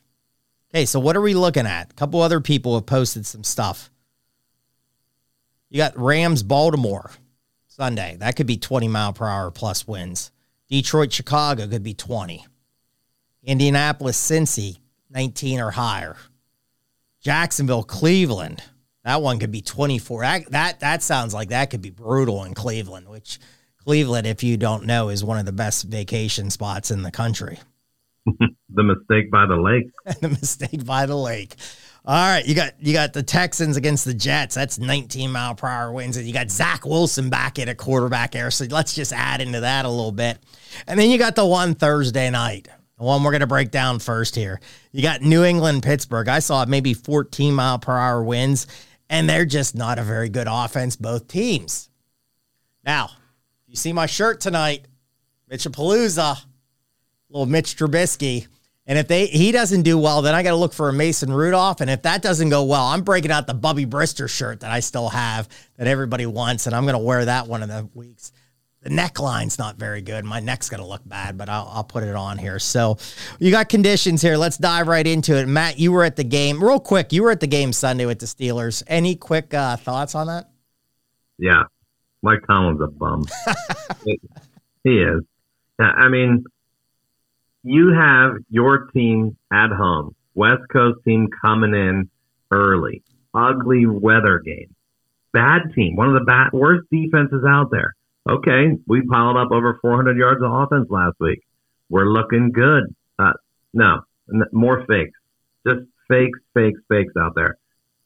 [0.70, 1.90] Okay, so what are we looking at?
[1.90, 3.90] A couple other people have posted some stuff.
[5.68, 7.10] You got Rams Baltimore
[7.66, 8.16] Sunday.
[8.20, 10.30] That could be 20 mile per hour plus winds.
[10.68, 12.46] Detroit Chicago could be 20.
[13.42, 14.78] Indianapolis Cincy
[15.10, 16.16] 19 or higher.
[17.20, 18.62] Jacksonville Cleveland
[19.08, 20.20] that one could be 24.
[20.20, 23.38] That, that that sounds like that could be brutal in Cleveland, which
[23.82, 27.58] Cleveland, if you don't know, is one of the best vacation spots in the country.
[28.26, 29.90] the mistake by the lake.
[30.20, 31.54] the mistake by the lake.
[32.04, 34.54] All right, you got you got the Texans against the Jets.
[34.54, 38.36] That's 19 mile per hour winds, and you got Zach Wilson back at a quarterback
[38.36, 38.50] air.
[38.50, 40.36] So let's just add into that a little bit,
[40.86, 42.68] and then you got the one Thursday night,
[42.98, 44.60] the one we're going to break down first here.
[44.92, 46.28] You got New England Pittsburgh.
[46.28, 48.66] I saw maybe 14 mile per hour winds,
[49.10, 51.88] and they're just not a very good offense, both teams.
[52.84, 53.10] Now,
[53.66, 54.86] you see my shirt tonight,
[55.50, 56.44] Mitchapalooza,
[57.30, 58.46] little Mitch Trubisky.
[58.86, 61.30] And if they he doesn't do well, then I got to look for a Mason
[61.30, 61.82] Rudolph.
[61.82, 64.80] And if that doesn't go well, I'm breaking out the Bubby Brister shirt that I
[64.80, 68.32] still have that everybody wants, and I'm going to wear that one of the weeks
[68.88, 70.24] the neckline's not very good.
[70.24, 72.58] My neck's going to look bad, but I'll, I'll put it on here.
[72.58, 72.96] So
[73.38, 74.36] you got conditions here.
[74.36, 75.46] Let's dive right into it.
[75.46, 77.12] Matt, you were at the game real quick.
[77.12, 78.82] You were at the game Sunday with the Steelers.
[78.86, 80.50] Any quick uh, thoughts on that?
[81.38, 81.64] Yeah.
[82.22, 83.24] Mike Tomlin's a bum.
[84.84, 85.22] he is.
[85.78, 86.44] I mean,
[87.62, 92.10] you have your team at home, West Coast team coming in
[92.50, 93.02] early,
[93.34, 94.74] ugly weather game,
[95.32, 97.94] bad team, one of the bad, worst defenses out there
[98.28, 101.40] okay, we piled up over 400 yards of offense last week.
[101.88, 102.94] We're looking good.
[103.18, 103.32] Uh,
[103.72, 104.00] no,
[104.52, 105.18] more fakes.
[105.66, 107.56] Just fakes, fakes, fakes out there.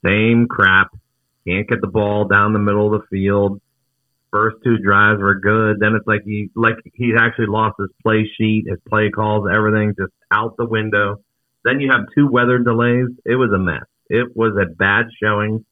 [0.04, 0.88] Same crap.
[1.46, 3.60] Can't get the ball down the middle of the field.
[4.30, 5.78] First two drives were good.
[5.80, 9.94] Then it's like he like he actually lost his play sheet, his play calls, everything
[9.98, 11.16] just out the window.
[11.64, 13.08] Then you have two weather delays.
[13.24, 13.84] It was a mess.
[14.08, 15.64] It was a bad showing.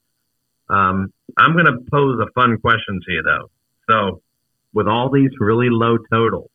[0.68, 3.50] Um, I'm to pose a fun question to you though.
[3.88, 4.22] So
[4.72, 6.50] with all these really low totals,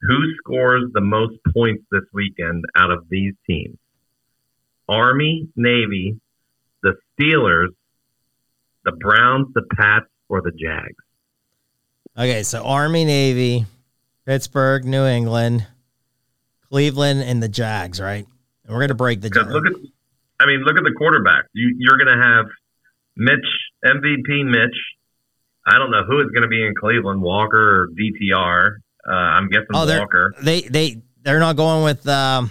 [0.00, 3.76] who scores the most points this weekend out of these teams?
[4.88, 6.20] Army, Navy,
[6.82, 7.68] the Steelers,
[8.84, 10.96] the Browns, the Pats, or the Jags?
[12.18, 13.64] Okay, so Army, Navy,
[14.26, 15.66] Pittsburgh, New England,
[16.68, 18.26] Cleveland and the Jags, right?
[18.64, 19.30] And we're gonna break the.
[19.30, 19.72] Because look at,
[20.42, 21.44] I mean, look at the quarterback.
[21.52, 22.46] You, you're going to have
[23.16, 23.46] Mitch,
[23.84, 24.76] MVP Mitch.
[25.66, 28.76] I don't know who is going to be in Cleveland, Walker or DTR.
[29.08, 30.34] Uh, I'm guessing oh, Walker.
[30.42, 32.06] They they they're not going with.
[32.08, 32.50] Um,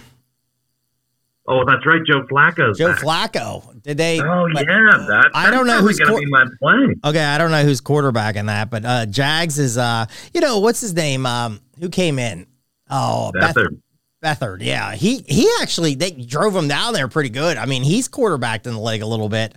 [1.48, 2.76] Oh, that's right, Joe Flacco.
[2.76, 3.82] Joe Flacco.
[3.82, 4.20] Did they?
[4.20, 6.94] Oh but- yeah, that, I don't know who's going to be my play.
[7.04, 9.76] Okay, I don't know who's quarterback in that, but uh, Jags is.
[9.76, 11.26] uh You know what's his name?
[11.26, 12.46] Um, who came in?
[12.88, 13.80] Oh, Beth- Beathard.
[14.22, 14.94] Bethard, yeah.
[14.94, 17.56] He he actually they drove him down there pretty good.
[17.56, 19.56] I mean, he's quarterbacked in the leg a little bit.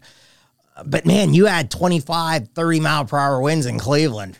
[0.83, 4.39] But man, you had 25, 30 mile per hour winds in Cleveland.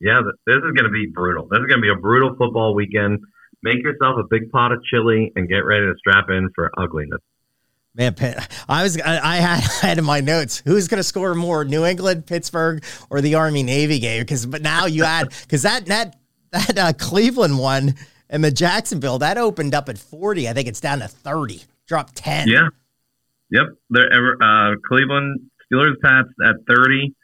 [0.00, 1.48] Yeah, this is going to be brutal.
[1.50, 3.20] This is going to be a brutal football weekend.
[3.62, 7.20] Make yourself a big pot of chili and get ready to strap in for ugliness.
[7.94, 8.36] Man, Pitt,
[8.68, 11.64] I was I, I had I had in my notes who's going to score more,
[11.64, 14.20] New England, Pittsburgh, or the Army Navy game?
[14.20, 16.16] Because but now you add because that that
[16.50, 17.94] that uh, Cleveland one
[18.28, 20.46] and the Jacksonville that opened up at forty.
[20.46, 22.48] I think it's down to thirty, dropped ten.
[22.48, 22.68] Yeah.
[23.50, 23.66] Yep.
[23.90, 27.14] They're, ever, uh, Cleveland Steelers Pats at 30.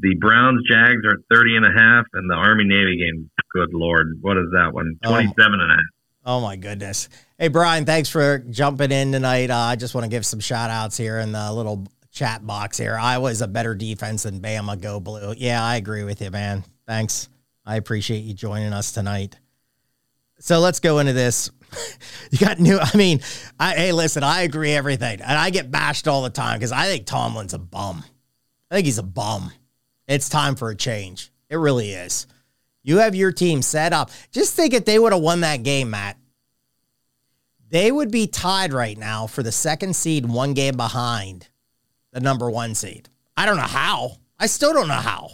[0.00, 2.04] The Browns Jags are at 30 and a half.
[2.14, 4.18] And the Army Navy game, good Lord.
[4.20, 4.98] What is that one?
[5.04, 5.10] Oh.
[5.10, 5.82] 27 and a half.
[6.26, 7.10] Oh my goodness.
[7.38, 9.50] Hey Brian, thanks for jumping in tonight.
[9.50, 12.78] Uh, I just want to give some shout outs here in the little chat box
[12.78, 12.96] here.
[12.96, 14.80] Iowa's a better defense than Bama.
[14.80, 15.34] Go blue.
[15.36, 16.64] Yeah, I agree with you, man.
[16.86, 17.28] Thanks.
[17.66, 19.36] I appreciate you joining us tonight.
[20.38, 21.50] So let's go into this.
[22.30, 22.78] You got new.
[22.80, 23.20] I mean,
[23.60, 26.86] I, hey, listen, I agree everything, and I get bashed all the time because I
[26.86, 28.02] think Tomlin's a bum.
[28.70, 29.52] I think he's a bum.
[30.08, 31.30] It's time for a change.
[31.48, 32.26] It really is.
[32.82, 34.10] You have your team set up.
[34.32, 36.18] Just think if they would have won that game, Matt,
[37.70, 41.48] they would be tied right now for the second seed, one game behind
[42.12, 43.08] the number one seed.
[43.36, 44.18] I don't know how.
[44.38, 45.30] I still don't know how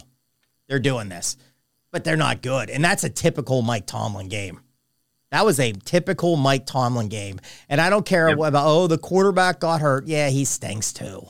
[0.67, 1.37] they're doing this,
[1.91, 2.69] but they're not good.
[2.69, 4.61] And that's a typical Mike Tomlin game.
[5.31, 7.39] That was a typical Mike Tomlin game.
[7.69, 8.37] And I don't care Yep.
[8.39, 10.05] about, oh, the quarterback got hurt.
[10.07, 11.25] Yeah, he stinks too.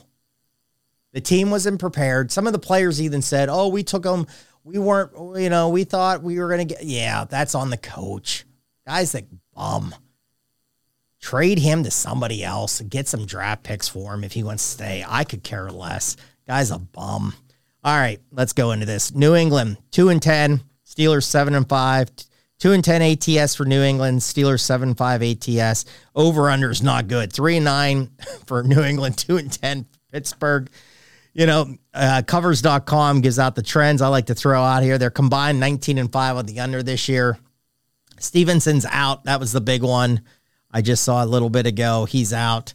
[1.12, 2.32] The team wasn't prepared.
[2.32, 4.26] Some of the players even said, oh, we took them.
[4.64, 7.76] We weren't, you know, we thought we were going to get, yeah, that's on the
[7.76, 8.44] coach.
[8.86, 9.94] Guys that bum.
[11.20, 14.70] Trade him to somebody else get some draft picks for him if he wants to
[14.72, 15.04] stay.
[15.06, 16.16] I could care less.
[16.48, 17.34] Guy's a bum.
[17.84, 19.14] All right, let's go into this.
[19.14, 20.62] New England, two and ten.
[20.84, 22.08] Steelers seven and five.
[22.62, 24.20] Two and ten ATS for New England.
[24.20, 25.84] Steelers seven five ATS.
[26.14, 27.32] Over under is not good.
[27.32, 28.12] Three and nine
[28.46, 29.18] for New England.
[29.18, 30.70] Two and ten Pittsburgh.
[31.34, 34.96] You know, uh, covers.com gives out the trends I like to throw out here.
[34.96, 37.36] They're combined 19 and 5 on the under this year.
[38.20, 39.24] Stevenson's out.
[39.24, 40.20] That was the big one.
[40.70, 42.04] I just saw a little bit ago.
[42.04, 42.74] He's out.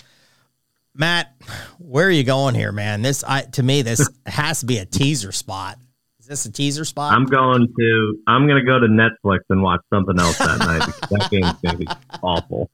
[0.93, 1.33] Matt,
[1.77, 3.03] where are you going here, man?
[3.03, 5.79] This I to me, this has to be a teaser spot.
[6.27, 7.13] Is this a teaser spot?
[7.13, 10.85] I'm going to I'm going to go to Netflix and watch something else that night
[10.85, 11.87] because that game's going to be
[12.21, 12.69] awful.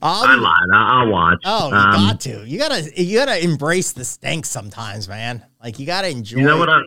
[0.00, 0.68] I'll I lied.
[0.72, 1.42] I, I'll watch.
[1.44, 2.46] Oh, you Um, got to.
[2.46, 5.44] You gotta you gotta embrace the stink sometimes, man.
[5.62, 6.70] Like you gotta enjoy You know what.
[6.70, 6.78] I?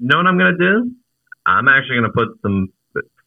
[0.00, 0.90] You know what I'm going to do?
[1.46, 2.72] I'm actually going to put some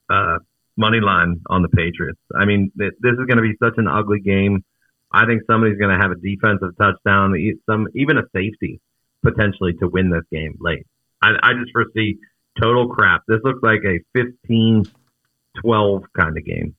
[0.09, 0.39] uh,
[0.75, 2.19] money line on the Patriots.
[2.37, 4.65] I mean, th- this is going to be such an ugly game.
[5.09, 7.33] I think somebody's going to have a defensive touchdown,
[7.65, 8.81] some even a safety
[9.23, 10.85] potentially to win this game late.
[11.21, 12.17] I, I just foresee
[12.61, 13.23] total crap.
[13.27, 16.75] This looks like a 15-12 kind of game.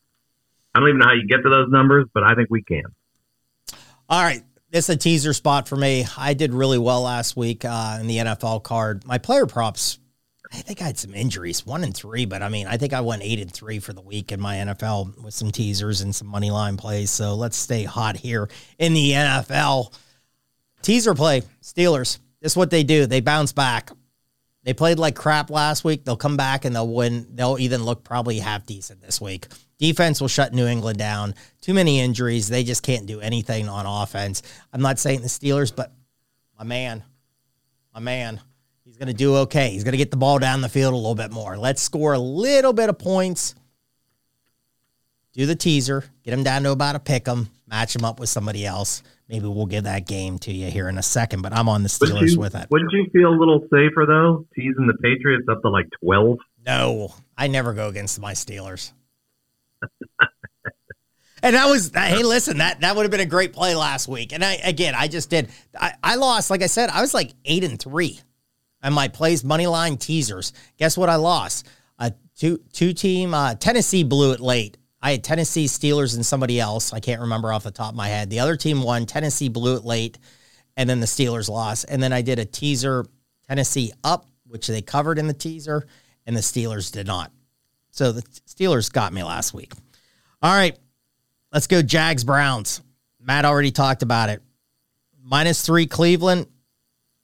[0.74, 2.85] I don't even know how you get to those numbers, but I think we can.
[4.09, 4.42] All right.
[4.70, 6.07] This is a teaser spot for me.
[6.16, 9.05] I did really well last week uh, in the NFL card.
[9.05, 9.98] My player props,
[10.53, 13.00] I think I had some injuries, one and three, but I mean, I think I
[13.00, 16.29] went eight and three for the week in my NFL with some teasers and some
[16.29, 17.11] money line plays.
[17.11, 18.48] So let's stay hot here
[18.79, 19.92] in the NFL.
[20.83, 22.18] Teaser play, Steelers.
[22.40, 23.07] This is what they do.
[23.07, 23.90] They bounce back.
[24.62, 26.05] They played like crap last week.
[26.05, 27.27] They'll come back and they'll win.
[27.35, 29.46] They'll even look probably half decent this week.
[29.79, 31.35] Defense will shut New England down.
[31.62, 32.49] Too many injuries.
[32.49, 34.42] They just can't do anything on offense.
[34.73, 35.92] I'm not saying the Steelers, but
[36.59, 37.03] my man,
[37.94, 38.38] my man,
[38.85, 39.70] he's going to do okay.
[39.70, 41.57] He's going to get the ball down the field a little bit more.
[41.57, 43.55] Let's score a little bit of points.
[45.33, 48.29] Do the teaser, get him down to about a pick 'em, match him up with
[48.29, 49.03] somebody else.
[49.31, 51.88] Maybe we'll give that game to you here in a second, but I'm on the
[51.88, 52.66] Steelers you, with it.
[52.69, 56.38] wouldn't you feel a little safer though, teasing the Patriots up to like 12?
[56.66, 58.90] No, I never go against my Steelers.
[61.45, 64.33] and that was hey, listen, that that would have been a great play last week.
[64.33, 65.49] And I again, I just did.
[65.79, 68.21] I, I lost, like I said, I was like eight and three,
[68.83, 70.53] and my plays money line teasers.
[70.77, 71.09] Guess what?
[71.09, 71.69] I lost
[72.01, 73.33] a two two team.
[73.33, 74.77] Uh, Tennessee blew it late.
[75.03, 76.93] I had Tennessee Steelers and somebody else.
[76.93, 78.29] I can't remember off the top of my head.
[78.29, 79.07] The other team won.
[79.07, 80.19] Tennessee blew it late,
[80.77, 81.87] and then the Steelers lost.
[81.89, 83.07] And then I did a teaser
[83.49, 85.87] Tennessee up, which they covered in the teaser,
[86.27, 87.33] and the Steelers did not.
[87.91, 89.73] So the Steelers got me last week.
[90.43, 90.79] All right.
[91.53, 92.81] Let's go Jags Browns.
[93.21, 94.43] Matt already talked about it.
[95.23, 96.47] Minus three Cleveland.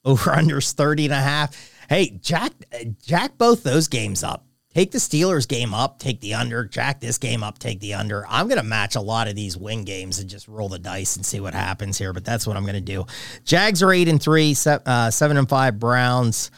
[0.03, 1.55] Over unders 30 and a half.
[1.89, 2.53] Hey, Jack,
[3.01, 4.45] Jack both those games up.
[4.77, 6.63] Take the Steelers game up, take the under.
[6.63, 8.27] Jack this game up, take the under.
[8.27, 11.15] I'm going to match a lot of these win games and just roll the dice
[11.15, 12.13] and see what happens here.
[12.13, 13.07] But that's what I'm going to do.
[13.43, 15.79] Jags are eight and three, uh, seven and five.
[15.79, 16.51] Browns.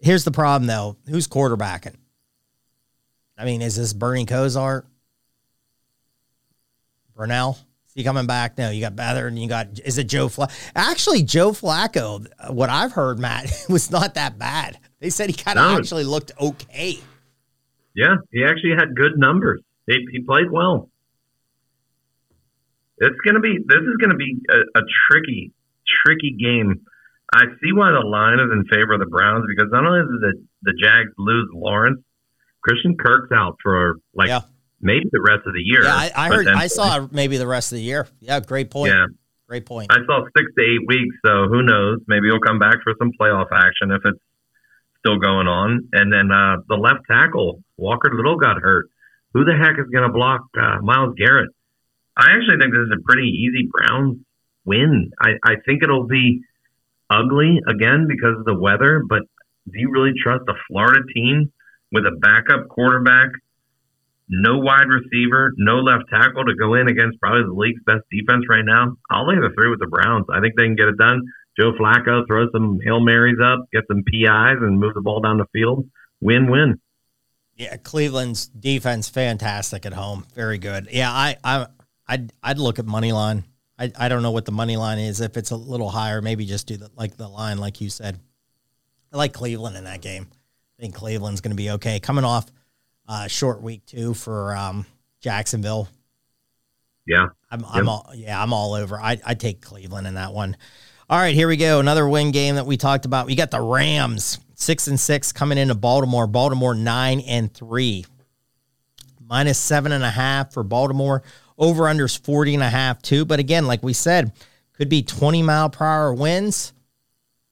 [0.00, 0.96] Here's the problem though.
[1.08, 1.94] Who's quarterbacking?
[3.38, 4.82] I mean, is this Bernie Kosar?
[7.16, 7.52] Brunell?
[7.52, 8.58] Is he coming back?
[8.58, 10.52] No, you got Beathard and you got, is it Joe Flacco?
[10.74, 14.80] Actually, Joe Flacco, what I've heard, Matt, was not that bad.
[14.98, 15.78] They said he kind of no.
[15.78, 16.98] actually looked okay.
[17.94, 19.60] Yeah, he actually had good numbers.
[19.86, 20.88] He, he played well.
[22.98, 25.52] It's going to be, this is going to be a, a tricky,
[26.04, 26.86] tricky game.
[27.34, 30.20] I see why the line is in favor of the Browns because not only did
[30.20, 32.00] the, the Jags lose Lawrence,
[32.62, 34.42] Christian Kirk's out for like yeah
[34.82, 35.84] maybe the rest of the year.
[35.84, 36.46] Yeah, I, I heard.
[36.46, 38.06] Then, I saw maybe the rest of the year.
[38.20, 38.92] Yeah, great point.
[38.92, 39.06] Yeah,
[39.48, 39.90] great point.
[39.90, 42.00] I saw six to eight weeks, so who knows?
[42.08, 44.20] Maybe he'll come back for some playoff action if it's
[45.02, 45.88] still going on.
[45.92, 48.86] And then uh, the left tackle Walker Little got hurt.
[49.34, 51.50] Who the heck is going to block uh, Myles Garrett?
[52.16, 54.18] I actually think this is a pretty easy Browns
[54.64, 55.10] win.
[55.18, 56.42] I, I think it'll be
[57.10, 59.22] ugly again because of the weather, but
[59.66, 61.52] do you really trust a Florida team
[61.90, 63.32] with a backup quarterback
[64.32, 68.44] no wide receiver, no left tackle to go in against probably the league's best defense
[68.48, 68.96] right now.
[69.10, 70.26] I'll lay the three with the Browns.
[70.32, 71.20] I think they can get it done.
[71.58, 75.38] Joe Flacco throws some Hail Marys up, get some PIs, and move the ball down
[75.38, 75.88] the field.
[76.20, 76.80] Win win.
[77.56, 80.26] Yeah, Cleveland's defense fantastic at home.
[80.34, 80.88] Very good.
[80.90, 81.66] Yeah, I I
[82.06, 83.44] I'd I'd look at money line.
[83.78, 85.20] I, I don't know what the money line is.
[85.20, 88.18] If it's a little higher, maybe just do the like the line, like you said.
[89.12, 90.28] I like Cleveland in that game.
[90.78, 92.00] I think Cleveland's going to be okay.
[92.00, 92.46] Coming off
[93.06, 94.86] uh, short week too for um,
[95.20, 95.88] Jacksonville.
[97.06, 98.98] Yeah, I'm, I'm all yeah, I'm all over.
[98.98, 100.56] I I take Cleveland in that one.
[101.12, 101.78] All right, here we go.
[101.78, 103.26] Another win game that we talked about.
[103.26, 106.26] We got the Rams six and six coming into Baltimore.
[106.26, 108.06] Baltimore nine and three,
[109.20, 111.22] minus seven and a half for Baltimore.
[111.58, 113.26] Over unders 40 and a half too.
[113.26, 114.32] But again, like we said,
[114.72, 116.72] could be 20 mile per hour winds.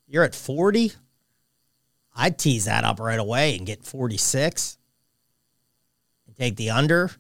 [0.06, 0.92] You're at 40.
[2.16, 4.78] I'd tease that up right away and get 46
[6.26, 7.10] and take the under.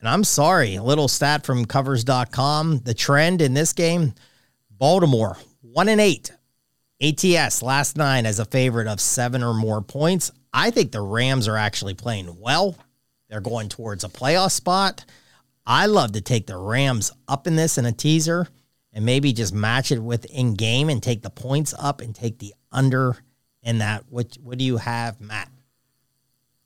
[0.00, 2.80] And I'm sorry, a little stat from covers.com.
[2.80, 4.12] The trend in this game
[4.70, 6.32] Baltimore, one and eight.
[7.00, 10.30] ATS last nine as a favorite of seven or more points.
[10.52, 12.76] I think the Rams are actually playing well.
[13.28, 15.04] They're going towards a playoff spot.
[15.66, 18.46] I love to take the Rams up in this in a teaser
[18.92, 22.38] and maybe just match it with in game and take the points up and take
[22.38, 23.16] the under
[23.62, 24.04] in that.
[24.08, 25.48] What what do you have, Matt?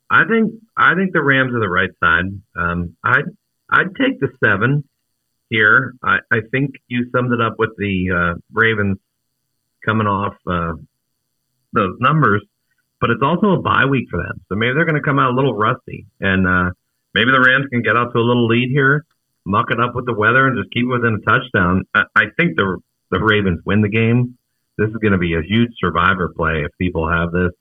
[0.09, 2.25] I think I think the Rams are the right side.
[2.55, 3.25] Um, I'd
[3.69, 4.83] I'd take the seven
[5.49, 5.93] here.
[6.03, 8.97] I, I think you summed it up with the uh, Ravens
[9.85, 10.73] coming off uh,
[11.73, 12.43] those numbers,
[12.99, 15.31] but it's also a bye week for them, so maybe they're going to come out
[15.31, 16.71] a little rusty, and uh,
[17.13, 19.05] maybe the Rams can get out to a little lead here,
[19.45, 21.83] muck it up with the weather, and just keep it within a touchdown.
[21.93, 22.77] I, I think the
[23.09, 24.37] the Ravens win the game.
[24.77, 27.51] This is going to be a huge survivor play if people have this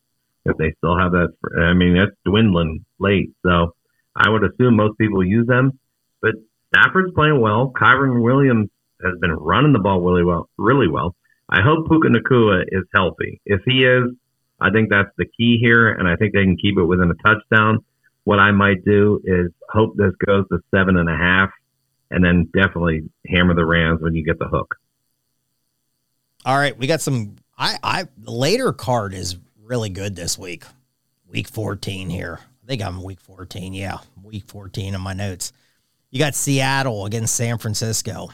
[0.46, 1.32] if they still have that.
[1.58, 3.74] I mean, it's dwindling late, so
[4.14, 5.78] I would assume most people use them.
[6.22, 6.34] But
[6.76, 7.72] Stafford's playing well.
[7.74, 8.68] Kyren Williams
[9.02, 11.14] has been running the ball really well, really well.
[11.48, 13.40] I hope Puka Nacua is healthy.
[13.46, 14.12] If he is,
[14.60, 17.14] I think that's the key here, and I think they can keep it within a
[17.22, 17.84] touchdown.
[18.24, 21.50] What I might do is hope this goes to seven and a half,
[22.10, 24.74] and then definitely hammer the Rams when you get the hook.
[26.44, 27.36] All right, we got some.
[27.56, 30.64] I I later card is really good this week.
[31.28, 32.40] Week 14 here.
[32.64, 33.72] I think I'm week 14.
[33.72, 35.52] Yeah, week 14 in my notes.
[36.10, 38.30] You got Seattle against San Francisco.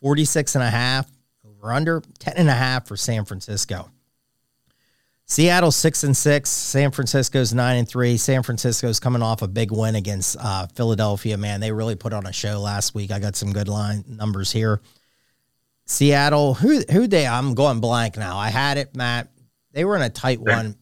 [0.00, 1.10] 46 and a half
[1.44, 3.90] over under 10 and a half for San Francisco.
[5.30, 6.48] Seattle six and six.
[6.48, 8.16] San Francisco's nine and three.
[8.16, 11.36] San Francisco's coming off a big win against uh, Philadelphia.
[11.36, 13.12] Man, they really put on a show last week.
[13.12, 14.80] I got some good line numbers here.
[15.84, 17.26] Seattle, who who they?
[17.26, 18.38] I'm going blank now.
[18.38, 19.28] I had it, Matt.
[19.72, 20.76] They were in a tight one.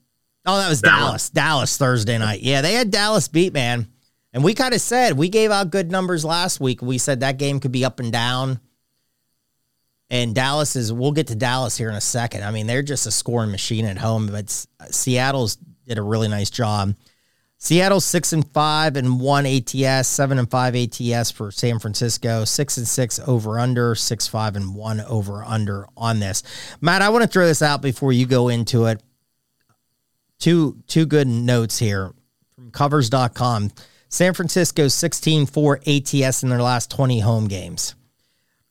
[0.47, 1.29] Oh, that was Dallas.
[1.31, 2.41] Dallas Thursday night.
[2.41, 3.89] Yeah, they had Dallas beat, man.
[4.37, 6.83] And we kind of said we gave out good numbers last week.
[6.83, 8.61] We said that game could be up and down.
[10.11, 12.45] And Dallas is, we'll get to Dallas here in a second.
[12.45, 15.57] I mean, they're just a scoring machine at home, but uh, Seattle's
[15.87, 16.95] did a really nice job.
[17.57, 22.77] Seattle six and five and one ATS, seven and five ATS for San Francisco, six
[22.77, 26.43] and six over under, six five and one over under on this.
[26.83, 29.03] Matt, I want to throw this out before you go into it.
[30.39, 32.13] Two two good notes here
[32.55, 33.71] from covers.com.
[34.09, 37.95] San Francisco 16 4 ATS in their last 20 home games.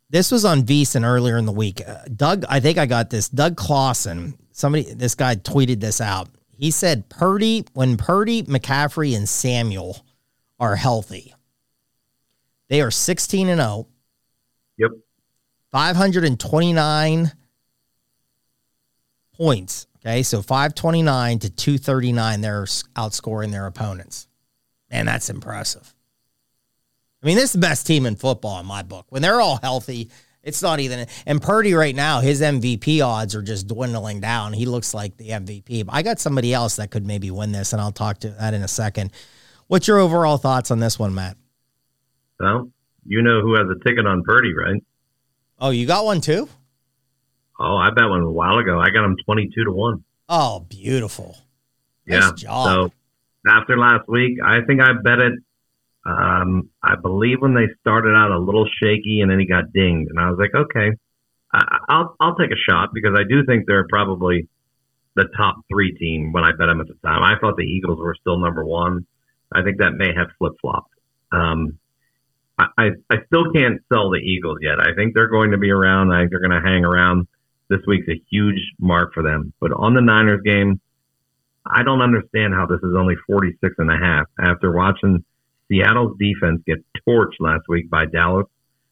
[0.10, 1.82] This was on VSiN earlier in the week.
[1.86, 3.28] Uh, Doug, I think I got this.
[3.28, 6.30] Doug Clawson, somebody, this guy tweeted this out.
[6.58, 10.06] He said, Purdy, when Purdy, McCaffrey, and Samuel
[10.60, 11.34] are healthy,
[12.70, 13.88] they are 16 and 0.
[14.78, 14.92] Yep.
[15.72, 17.32] 529
[19.34, 19.88] points.
[19.98, 20.24] Okay.
[20.24, 24.28] So 529 to 239, they're outscoring their opponents.
[24.92, 25.94] Man, that's impressive.
[27.24, 29.08] I mean, this is the best team in football in my book.
[29.10, 30.12] When they're all healthy,
[30.44, 31.08] it's not even.
[31.26, 34.54] And Purdy right now, his MVP odds are just dwindling down.
[34.54, 35.88] He looks like the MVP.
[35.88, 38.54] But I got somebody else that could maybe win this, and I'll talk to that
[38.54, 39.12] in a second.
[39.68, 41.36] What's your overall thoughts on this one, Matt?
[42.40, 42.70] Well,
[43.08, 44.84] you know who has a ticket on Purdy, right?
[45.60, 46.48] Oh, you got one too?
[47.60, 48.80] Oh, I bet one a while ago.
[48.80, 50.04] I got him twenty-two to one.
[50.30, 51.38] Oh, beautiful.
[52.06, 52.32] Nice yeah.
[52.36, 52.68] Job.
[52.68, 52.92] So
[53.48, 55.34] after last week, I think I bet it
[56.06, 60.10] um, I believe when they started out a little shaky and then he got dinged,
[60.12, 60.92] and I was like, okay,
[61.52, 64.48] I, I'll I'll take a shot because I do think they're probably
[65.16, 67.24] the top three team when I bet them at the time.
[67.24, 69.08] I thought the Eagles were still number one.
[69.52, 70.94] I think that may have flip flopped.
[71.32, 71.80] Um,
[72.60, 74.80] I, I I still can't sell the Eagles yet.
[74.80, 76.12] I think they're going to be around.
[76.12, 77.28] I think they're going to hang around.
[77.68, 79.54] This week's a huge mark for them.
[79.60, 80.80] But on the Niners game,
[81.66, 85.24] I don't understand how this is only 46 and a half after watching
[85.68, 88.46] Seattle's defense get torched last week by Dallas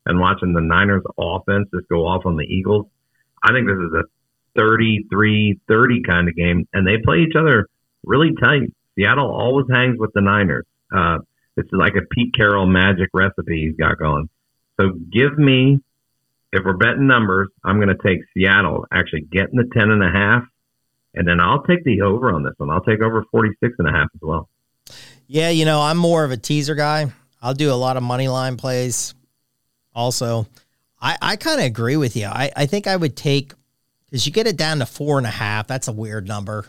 [0.05, 2.87] and watching the Niners offense just go off on the Eagles,
[3.43, 4.03] I think this is a
[4.55, 6.67] 33 30 kind of game.
[6.73, 7.67] And they play each other
[8.03, 8.73] really tight.
[8.95, 10.65] Seattle always hangs with the Niners.
[10.95, 11.19] Uh,
[11.57, 14.29] it's like a Pete Carroll magic recipe he's got going.
[14.79, 15.79] So give me,
[16.51, 20.09] if we're betting numbers, I'm going to take Seattle actually getting the 10 and a
[20.11, 20.43] half.
[21.15, 22.69] And then I'll take the over on this one.
[22.69, 24.49] I'll take over 46 and a half as well.
[25.27, 27.11] Yeah, you know, I'm more of a teaser guy.
[27.41, 29.13] I'll do a lot of money line plays.
[29.93, 30.47] Also,
[31.01, 32.25] I, I kind of agree with you.
[32.25, 33.53] I, I think I would take
[34.05, 35.67] because you get it down to four and a half.
[35.67, 36.65] That's a weird number.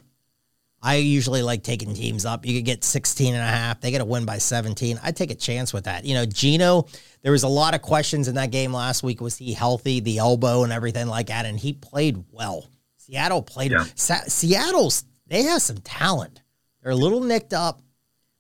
[0.83, 2.45] I usually like taking teams up.
[2.45, 3.81] You could get 16 and a half.
[3.81, 5.01] They get a win by 17.
[5.03, 6.05] I take a chance with that.
[6.05, 6.87] You know, Gino,
[7.23, 9.23] there was a lot of questions in that game last week.
[9.23, 11.47] Was he healthy, the elbow and everything like that?
[11.47, 12.67] And he played well.
[13.07, 13.73] Seattle played.
[13.73, 13.85] Yeah.
[13.95, 16.43] Sa- Seattle's, they have some talent.
[16.83, 17.81] They're a little nicked up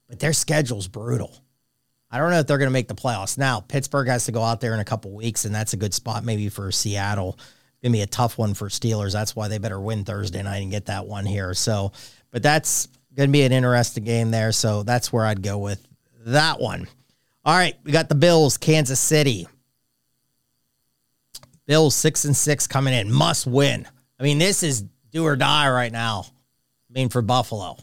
[0.08, 1.36] but their schedule's brutal.
[2.10, 3.36] I don't know if they're going to make the playoffs.
[3.36, 5.92] Now, Pittsburgh has to go out there in a couple weeks, and that's a good
[5.92, 7.38] spot maybe for Seattle.
[7.82, 9.12] To be a tough one for Steelers.
[9.12, 11.52] That's why they better win Thursday night and get that one here.
[11.52, 11.92] So,
[12.30, 14.52] but that's going to be an interesting game there.
[14.52, 15.86] So that's where I'd go with
[16.24, 16.88] that one.
[17.44, 19.46] All right, we got the Bills, Kansas City.
[21.66, 23.86] Bills six and six coming in, must win.
[24.18, 26.26] I mean, this is do or die right now.
[26.90, 27.76] I mean, for Buffalo.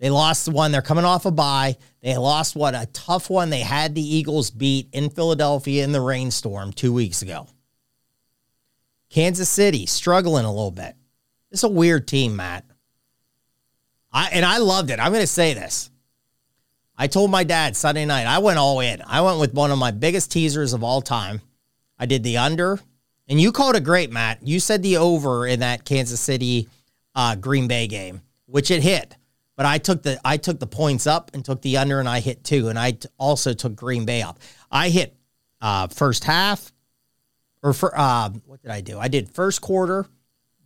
[0.00, 0.70] They lost the one.
[0.70, 1.76] They're coming off a bye.
[2.02, 3.50] They lost what a tough one.
[3.50, 7.48] They had the Eagles beat in Philadelphia in the rainstorm two weeks ago.
[9.10, 10.94] Kansas City struggling a little bit.
[11.50, 12.64] It's a weird team, Matt.
[14.12, 15.00] I and I loved it.
[15.00, 15.90] I'm going to say this.
[16.96, 18.26] I told my dad Sunday night.
[18.26, 19.02] I went all in.
[19.06, 21.40] I went with one of my biggest teasers of all time.
[21.98, 22.80] I did the under,
[23.28, 24.38] and you called it great, Matt.
[24.42, 26.68] You said the over in that Kansas City
[27.14, 29.16] uh, Green Bay game, which it hit.
[29.56, 32.20] But I took the I took the points up and took the under, and I
[32.20, 34.38] hit two, and I t- also took Green Bay up.
[34.70, 35.16] I hit
[35.60, 36.72] uh, first half,
[37.62, 39.00] or for uh, what did I do?
[39.00, 40.06] I did first quarter,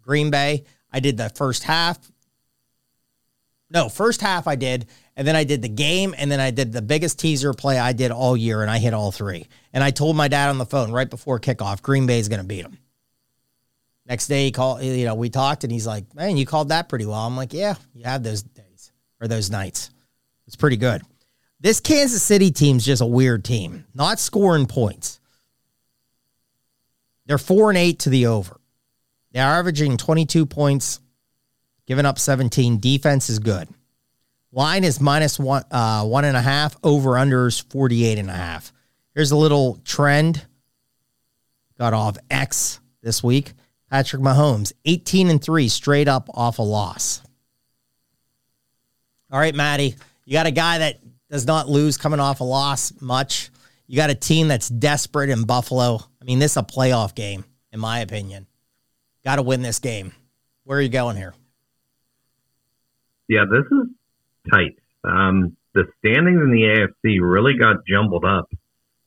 [0.03, 0.65] Green Bay.
[0.93, 2.12] I did the first half.
[3.73, 6.73] No, first half I did, and then I did the game, and then I did
[6.73, 9.47] the biggest teaser play I did all year, and I hit all three.
[9.73, 12.43] And I told my dad on the phone right before kickoff, Green Bay is going
[12.43, 12.77] to beat them.
[14.05, 14.83] Next day, he called.
[14.83, 17.55] You know, we talked, and he's like, "Man, you called that pretty well." I'm like,
[17.55, 19.91] "Yeah, you have those days or those nights.
[20.47, 21.03] It's pretty good.
[21.61, 25.21] This Kansas City team's just a weird team, not scoring points.
[27.27, 28.61] They're four and eight to the over.
[29.31, 31.01] They're averaging 22 points,
[31.87, 32.79] giving up 17.
[32.79, 33.69] Defense is good.
[34.53, 36.77] Line is minus one, uh, one and a half.
[36.83, 38.73] Over unders 48 and a half.
[39.15, 40.45] Here's a little trend.
[41.79, 43.53] Got off X this week.
[43.91, 47.21] Patrick Mahomes, 18 and 3 straight up off a loss.
[49.31, 52.93] All right, Maddie, you got a guy that does not lose coming off a loss
[53.01, 53.51] much.
[53.87, 56.01] You got a team that's desperate in Buffalo.
[56.21, 58.47] I mean, this is a playoff game, in my opinion.
[59.25, 60.13] Got to win this game.
[60.65, 61.35] Where are you going here?
[63.33, 63.87] Yeah, this is
[64.51, 64.77] tight.
[65.05, 66.65] Um, the standings in the
[67.05, 68.51] AFC really got jumbled up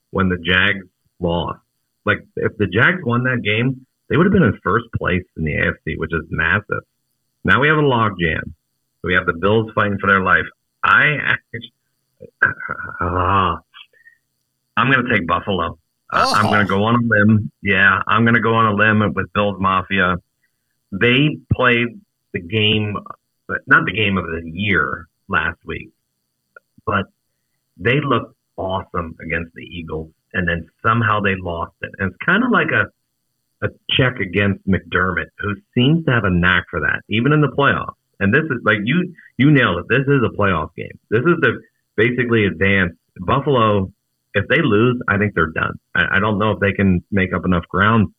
[0.10, 0.88] when the Jags
[1.20, 1.60] lost.
[2.06, 5.44] Like, if the Jags won that game, they would have been in first place in
[5.44, 6.82] the AFC, which is massive.
[7.44, 8.42] Now we have a logjam.
[8.46, 10.46] So we have the Bills fighting for their life.
[10.84, 11.72] I actually,
[12.42, 13.58] Uh,
[14.78, 15.78] I'm going to take Buffalo.
[16.12, 16.50] Uh, I'm Oh.
[16.50, 17.52] going to go on a limb.
[17.62, 20.16] Yeah, I'm going to go on a limb with Bills Mafia.
[20.92, 22.02] They played
[22.34, 22.98] the game,
[23.48, 25.92] but not the game of the year last week,
[26.86, 27.06] but
[27.78, 31.92] they looked awesome against the Eagles, and then somehow they lost it.
[32.00, 32.86] And it's kind of like a
[33.64, 37.48] a check against McDermott, who seems to have a knack for that, even in the
[37.48, 37.96] playoffs.
[38.20, 39.86] And this is like you you nailed it.
[39.90, 40.98] This is a playoff game.
[41.10, 41.62] This is the
[41.96, 43.92] basically advanced Buffalo.
[44.34, 45.80] If they lose, I think they're done.
[45.94, 48.14] I, I don't know if they can make up enough ground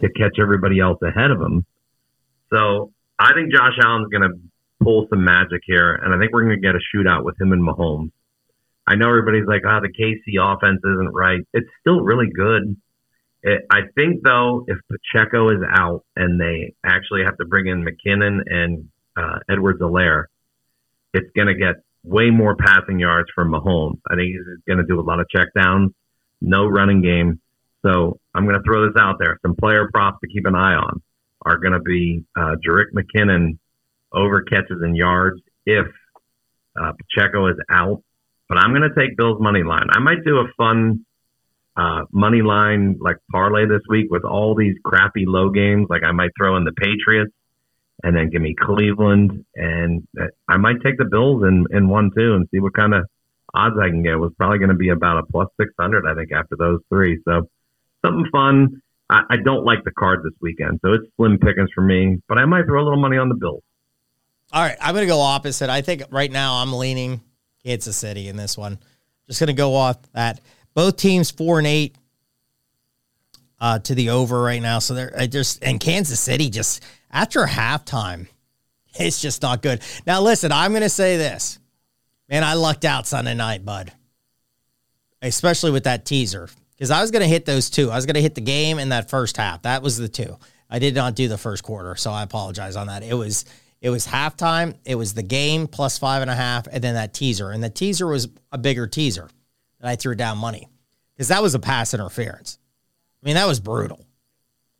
[0.00, 1.64] to catch everybody else ahead of them.
[2.52, 4.38] So I think Josh Allen's going to
[4.82, 7.52] pull some magic here, and I think we're going to get a shootout with him
[7.52, 8.10] and Mahomes.
[8.86, 12.76] I know everybody's like, "Ah, the KC offense isn't right." It's still really good.
[13.42, 17.84] It, I think though, if Pacheco is out and they actually have to bring in
[17.84, 20.24] McKinnon and uh, Edwards-Helaire,
[21.12, 24.00] it's going to get way more passing yards from Mahomes.
[24.08, 25.92] I think he's going to do a lot of checkdowns,
[26.40, 27.40] no running game.
[27.84, 29.38] So I'm going to throw this out there.
[29.42, 31.02] Some player props to keep an eye on
[31.44, 33.58] are going to be uh, Jerick McKinnon
[34.14, 35.86] over catches and yards if
[36.80, 38.02] uh, Pacheco is out.
[38.48, 39.86] But I'm going to take Bill's money line.
[39.90, 41.06] I might do a fun
[41.76, 45.86] uh, money line like parlay this week with all these crappy low games.
[45.88, 47.32] Like I might throw in the Patriots
[48.02, 52.10] and then give me Cleveland, and uh, I might take the Bills in in one
[52.16, 53.04] too and see what kind of
[53.54, 54.12] odds I can get.
[54.12, 56.80] It was probably going to be about a plus six hundred, I think, after those
[56.88, 57.22] three.
[57.24, 57.48] So
[58.04, 58.82] something fun.
[59.08, 62.18] I, I don't like the card this weekend, so it's slim pickings for me.
[62.28, 63.62] But I might throw a little money on the Bills.
[64.52, 65.70] All right, I'm going to go opposite.
[65.70, 67.22] I think right now I'm leaning
[67.64, 68.78] Kansas City in this one.
[69.26, 70.40] Just going to go off that.
[70.74, 71.96] Both teams four and eight
[73.60, 74.78] uh, to the over right now.
[74.78, 78.26] So they're just and Kansas City just after halftime,
[78.94, 79.80] it's just not good.
[80.06, 81.58] Now listen, I'm going to say this,
[82.28, 82.44] man.
[82.44, 83.92] I lucked out Sunday night, bud,
[85.22, 87.90] especially with that teaser because I was going to hit those two.
[87.90, 89.62] I was going to hit the game in that first half.
[89.62, 90.36] That was the two.
[90.68, 93.02] I did not do the first quarter, so I apologize on that.
[93.02, 93.44] It was
[93.82, 94.76] it was halftime.
[94.84, 97.50] It was the game plus five and a half, and then that teaser.
[97.50, 99.28] And the teaser was a bigger teaser
[99.80, 100.68] that I threw down money
[101.14, 102.60] because that was a pass interference.
[103.22, 104.06] I mean, that was brutal.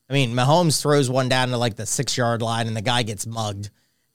[0.09, 3.03] I mean, Mahomes throws one down to like the six yard line, and the guy
[3.03, 3.71] gets mugged,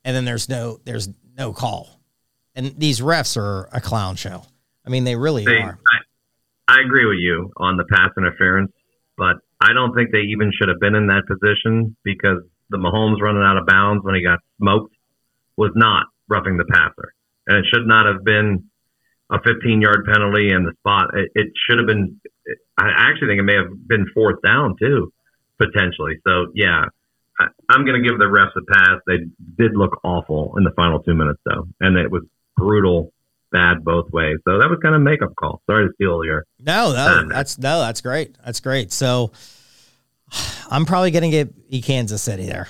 [0.05, 1.89] and then there's no there's no call.
[2.55, 4.43] And these refs are a clown show.
[4.85, 5.77] I mean, they really They, are.
[6.69, 8.71] I, I agree with you on the pass interference,
[9.17, 13.21] but I don't think they even should have been in that position because the Mahomes
[13.21, 14.93] running out of bounds when he got smoked
[15.55, 17.13] was not roughing the passer,
[17.47, 18.69] and it should not have been
[19.29, 21.11] a 15 yard penalty in the spot.
[21.13, 22.19] It, it should have been.
[22.77, 25.11] I actually think it may have been fourth down too,
[25.57, 26.19] potentially.
[26.25, 26.85] So yeah,
[27.39, 29.01] I, I'm going to give the refs a pass.
[29.05, 29.25] They
[29.57, 32.23] did look awful in the final two minutes though, and it was
[32.55, 33.11] brutal,
[33.51, 34.37] bad both ways.
[34.45, 35.61] So that was kind of a makeup call.
[35.65, 36.45] Sorry to steal your.
[36.59, 38.35] No, no, that's no, that's great.
[38.45, 38.91] That's great.
[38.91, 39.31] So
[40.69, 42.67] I'm probably gonna get E Kansas City there.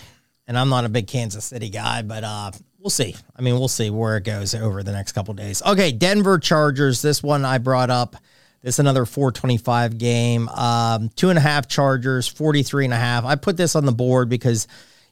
[0.47, 3.15] And I'm not a big Kansas City guy, but uh we'll see.
[3.35, 5.61] I mean, we'll see where it goes over the next couple days.
[5.65, 7.01] Okay, Denver Chargers.
[7.01, 8.15] This one I brought up.
[8.61, 10.49] This is another 425 game.
[10.49, 13.23] Um, two and a half Chargers, 43 and a half.
[13.23, 14.67] I put this on the board because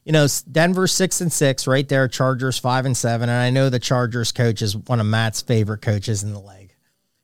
[0.06, 3.28] you know, Denver six and six right there, Chargers five and seven.
[3.28, 6.72] And I know the Chargers coach is one of Matt's favorite coaches in the league.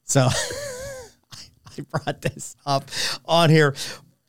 [0.04, 0.22] So
[1.32, 2.90] I brought this up
[3.24, 3.74] on here.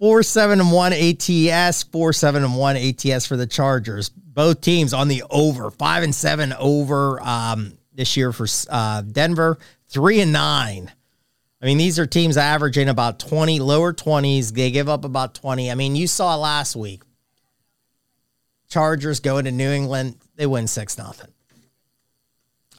[0.03, 4.09] Four seven and one ATS, four seven and one ATS for the Chargers.
[4.09, 9.57] Both teams on the over, five and seven over um, this year for uh, Denver,
[9.87, 10.91] three and nine.
[11.61, 14.51] I mean, these are teams averaging about twenty, lower twenties.
[14.51, 15.71] They give up about twenty.
[15.71, 17.01] I mean, you saw last week.
[18.67, 21.31] Chargers go into New England, they win six nothing.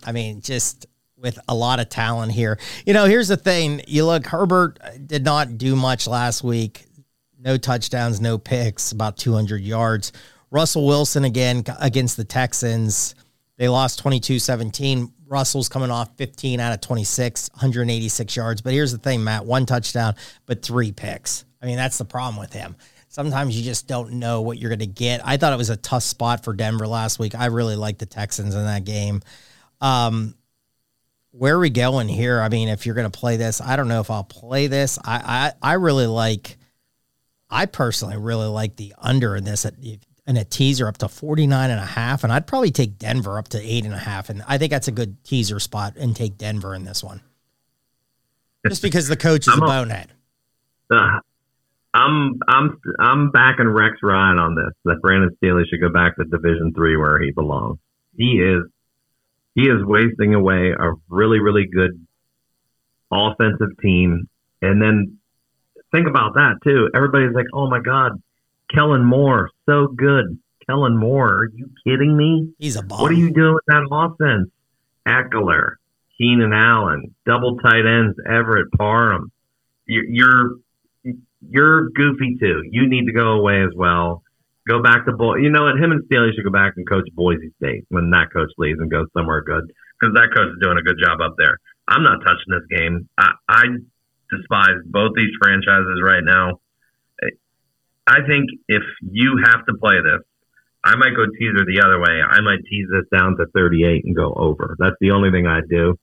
[0.04, 0.84] I mean, just
[1.16, 2.58] with a lot of talent here.
[2.84, 3.80] You know, here's the thing.
[3.86, 6.83] You look, Herbert did not do much last week.
[7.44, 10.12] No touchdowns, no picks, about 200 yards.
[10.50, 13.14] Russell Wilson again against the Texans.
[13.56, 15.12] They lost 22 17.
[15.26, 18.62] Russell's coming off 15 out of 26, 186 yards.
[18.62, 20.14] But here's the thing, Matt one touchdown,
[20.46, 21.44] but three picks.
[21.60, 22.76] I mean, that's the problem with him.
[23.08, 25.20] Sometimes you just don't know what you're going to get.
[25.24, 27.34] I thought it was a tough spot for Denver last week.
[27.34, 29.22] I really liked the Texans in that game.
[29.80, 30.34] Um,
[31.30, 32.40] where are we going here?
[32.40, 34.98] I mean, if you're going to play this, I don't know if I'll play this.
[35.04, 36.58] I, I, I really like,
[37.50, 39.74] I personally really like the under in this at,
[40.26, 42.24] in a teaser up to 49 and a half.
[42.24, 44.30] And I'd probably take Denver up to eight and a half.
[44.30, 47.20] And I think that's a good teaser spot and take Denver in this one.
[48.66, 50.10] Just because the coach is a I'm a- bonehead.
[50.90, 51.20] Uh,
[51.94, 54.72] I'm I'm I'm backing Rex Ryan on this.
[54.84, 57.78] That Brandon Staley should go back to Division Three where he belongs.
[58.16, 58.64] He is
[59.54, 62.04] he is wasting away a really really good
[63.12, 64.28] offensive team.
[64.60, 65.18] And then
[65.94, 66.90] think about that too.
[66.94, 68.20] Everybody's like, "Oh my God,
[68.74, 72.54] Kellen Moore, so good." Kellen Moore, are you kidding me?
[72.58, 73.02] He's a bomb.
[73.02, 74.50] What are you doing with that offense?
[75.06, 75.74] Ekeler,
[76.16, 79.30] Keenan Allen, double tight ends, Everett Parham.
[79.86, 80.50] You're, you're
[81.50, 82.62] you're goofy too.
[82.70, 84.22] You need to go away as well.
[84.66, 85.36] Go back to Boy.
[85.36, 85.76] You know what?
[85.76, 88.90] Him and Staley should go back and coach Boise State when that coach leaves and
[88.90, 89.70] goes somewhere good
[90.00, 91.58] because that coach is doing a good job up there.
[91.86, 93.08] I'm not touching this game.
[93.18, 93.62] I, I
[94.30, 96.60] despise both these franchises right now.
[98.06, 100.20] I think if you have to play this,
[100.84, 102.20] I might go teaser the other way.
[102.20, 104.76] I might tease this down to 38 and go over.
[104.78, 105.98] That's the only thing I'd do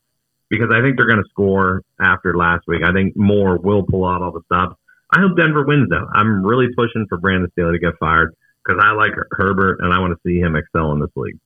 [0.50, 2.82] because I think they're going to score after last week.
[2.84, 4.76] I think Moore will pull out all the stops.
[5.12, 6.08] I hope Denver wins though.
[6.12, 10.00] I'm really pushing for Brandon Staley to get fired because I like Herbert and I
[10.00, 11.38] want to see him excel in this league.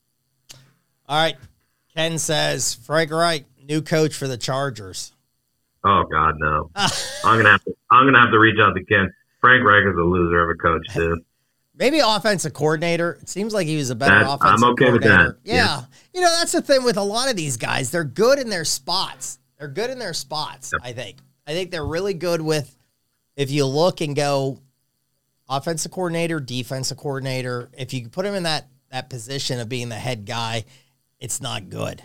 [1.07, 1.35] All right.
[1.93, 5.13] Ken says Frank Reich, new coach for the Chargers.
[5.85, 6.71] Oh God, no!
[6.75, 7.75] I'm gonna have to.
[7.91, 9.13] I'm gonna have to reach out to Ken.
[9.39, 11.19] Frank Reich is a loser of a coach, dude.
[11.77, 13.19] Maybe offensive coordinator.
[13.21, 15.35] It seems like he was a better That's- offensive I'm okay with that.
[15.43, 15.55] Yeah.
[15.55, 15.81] Yeah.
[16.13, 17.91] You know, that's the thing with a lot of these guys.
[17.91, 19.39] They're good in their spots.
[19.59, 21.17] They're good in their spots, I think.
[21.45, 22.75] I think they're really good with
[23.35, 24.59] if you look and go
[25.49, 29.95] offensive coordinator, defensive coordinator, if you put him in that that position of being the
[29.95, 30.63] head guy,
[31.19, 32.01] it's not good.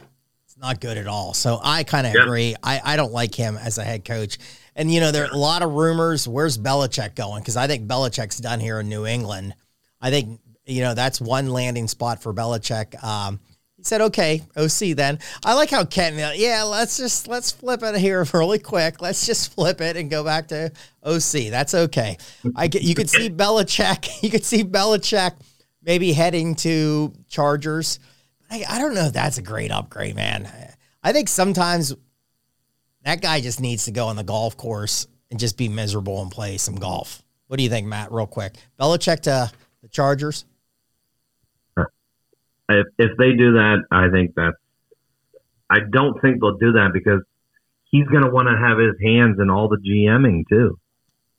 [0.60, 1.32] Not good at all.
[1.34, 2.22] So I kind of Yeah.
[2.24, 2.54] agree.
[2.62, 4.38] I, I don't like him as a head coach.
[4.76, 6.28] And you know, there are a lot of rumors.
[6.28, 7.40] Where's Belichick going?
[7.42, 9.54] Because I think Belichick's done here in New England.
[10.00, 13.02] I think you know that's one landing spot for Belichick.
[13.02, 13.40] Um,
[13.76, 16.16] he said, "Okay, OC." Then I like how Kent.
[16.38, 19.00] Yeah, let's just let's flip it here really quick.
[19.02, 20.70] Let's just flip it and go back to
[21.02, 21.50] OC.
[21.50, 22.16] That's okay.
[22.54, 24.08] I get you could see Belichick.
[24.22, 25.32] You could see Belichick
[25.82, 27.98] maybe heading to Chargers.
[28.50, 30.50] I, I don't know if that's a great upgrade, man.
[31.02, 31.94] I think sometimes
[33.04, 36.30] that guy just needs to go on the golf course and just be miserable and
[36.30, 37.22] play some golf.
[37.46, 38.12] What do you think, Matt?
[38.12, 39.50] Real quick, Belichick to
[39.82, 40.44] the Chargers.
[41.76, 44.56] If if they do that, I think that's.
[45.68, 47.20] I don't think they'll do that because
[47.90, 50.78] he's going to want to have his hands in all the GMing too,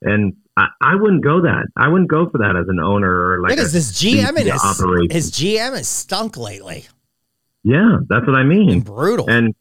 [0.01, 1.67] and I, I wouldn't go that.
[1.77, 5.09] I wouldn't go for that as an owner or like because this GM is operation.
[5.09, 6.87] his GM has stunk lately.
[7.63, 8.81] Yeah, that's what I mean.
[8.81, 9.29] brutal.
[9.29, 9.53] And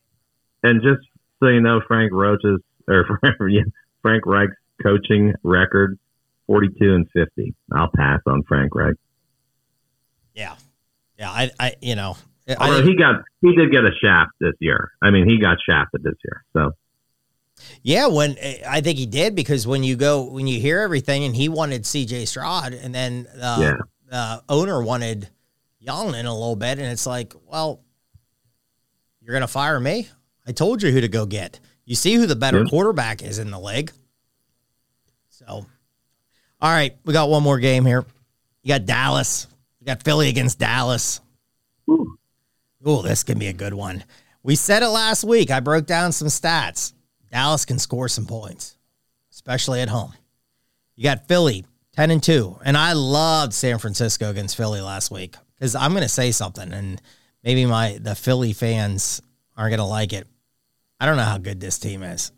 [0.62, 1.01] and just
[1.40, 3.07] so you know, Frank Roach's or
[4.03, 5.98] Frank Reich's coaching record,
[6.46, 7.55] forty-two and fifty.
[7.72, 8.94] I'll pass on Frank Reich.
[10.34, 10.55] yeah,
[11.18, 11.30] yeah.
[11.30, 12.16] I, I, you know,
[12.48, 14.90] I Although he got he did get a shaft this year.
[15.03, 16.42] I mean, he got shafted this year.
[16.55, 16.72] So
[17.82, 18.36] Yeah, when
[18.66, 21.84] I think he did because when you go when you hear everything and he wanted
[21.86, 22.24] C.J.
[22.24, 23.76] Stroud and then uh, Yeah.
[24.11, 25.28] the owner wanted
[26.14, 27.80] in a little bit and it's like, well,
[29.20, 30.08] you're gonna fire me?
[30.46, 31.60] I told you who to go get.
[31.84, 32.68] You see who the better Yeah.
[32.70, 33.92] quarterback is in the league.
[35.28, 35.66] So, all
[36.70, 38.04] right, we got one more game here.
[38.62, 39.46] You got Dallas.
[39.80, 41.20] You got Philly against Dallas.
[42.84, 44.04] Oh, this can be a good one.
[44.42, 45.50] We said it last week.
[45.50, 46.92] I broke down some stats.
[47.30, 48.76] Dallas can score some points,
[49.30, 50.12] especially at home.
[50.96, 52.58] You got Philly 10 and 2.
[52.64, 56.72] And I loved San Francisco against Philly last week because I'm going to say something
[56.72, 57.00] and
[57.43, 59.20] maybe my the Philly fans
[59.57, 60.26] aren't to like it.
[60.99, 62.32] I don't know how good this team is.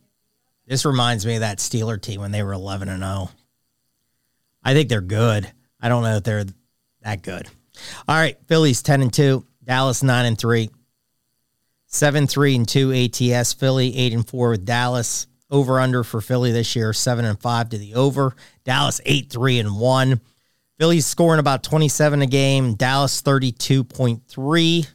[0.66, 3.30] This reminds me of that Steeler team when they were 11 and 0.
[4.62, 5.50] I think they're good.
[5.80, 6.44] I don't know if they're
[7.02, 7.48] that good.
[8.06, 10.70] All right, Philly's 10 and 2, Dallas 9 and 3.
[11.86, 15.26] 7 3 and 2 ATS, Philly 8 and 4 with Dallas.
[15.50, 18.34] Over under for Philly this year 7 and 5 to the over.
[18.64, 20.20] Dallas 8 3 and 1.
[20.82, 24.88] Philly's scoring about 27 a game, Dallas 32.3.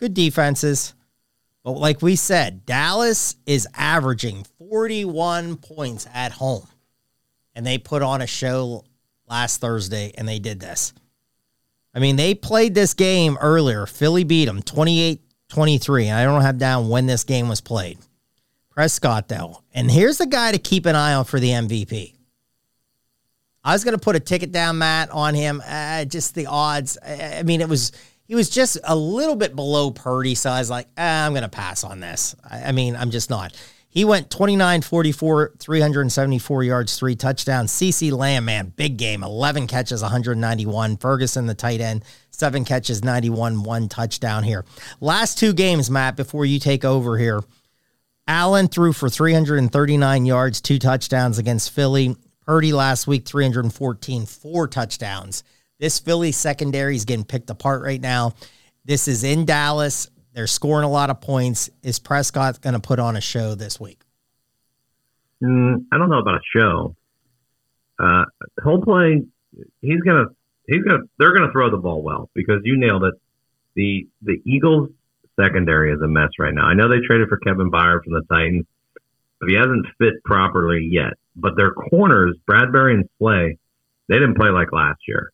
[0.00, 0.94] Good defenses.
[1.62, 6.66] But like we said, Dallas is averaging 41 points at home.
[7.54, 8.86] And they put on a show
[9.28, 10.94] last Thursday and they did this.
[11.94, 13.84] I mean, they played this game earlier.
[13.84, 15.20] Philly beat them 28
[15.50, 16.10] 23.
[16.10, 17.98] I don't have down when this game was played.
[18.70, 19.62] Prescott, though.
[19.74, 22.14] And here's the guy to keep an eye on for the MVP.
[23.68, 25.62] I was going to put a ticket down, Matt, on him.
[25.62, 26.96] Uh, just the odds.
[27.04, 27.92] I I mean, it was.
[28.24, 31.42] He was just a little bit below Purdy, so I was like, ah, I'm going
[31.42, 32.34] to pass on this.
[32.50, 33.54] I, I mean, I'm just not.
[33.90, 37.70] He went 29 44, 374 yards, three touchdowns.
[37.70, 39.22] CeeDee Lamb, man, big game.
[39.22, 40.96] 11 catches, 191.
[40.96, 44.64] Ferguson, the tight end, seven catches, 91, one touchdown here.
[45.00, 47.42] Last two games, Matt, before you take over here.
[48.26, 52.14] Allen threw for 339 yards, two touchdowns against Philly.
[52.48, 55.44] Purdy last week, 314, four touchdowns.
[55.78, 58.32] This Philly secondary is getting picked apart right now.
[58.86, 60.08] This is in Dallas.
[60.32, 61.68] They're scoring a lot of points.
[61.82, 64.00] Is Prescott going to put on a show this week?
[65.42, 66.96] Mm, I don't know about a show.
[67.98, 68.24] Uh,
[68.64, 69.24] he'll play.
[69.82, 70.28] He's gonna.
[70.66, 71.04] He's gonna.
[71.18, 73.14] They're gonna throw the ball well because you nailed it.
[73.74, 74.88] The the Eagles
[75.38, 76.64] secondary is a mess right now.
[76.64, 78.64] I know they traded for Kevin Byard from the Titans,
[79.46, 81.14] he hasn't fit properly yet.
[81.36, 83.58] But their corners, Bradberry and Slay,
[84.08, 85.30] they didn't play like last year.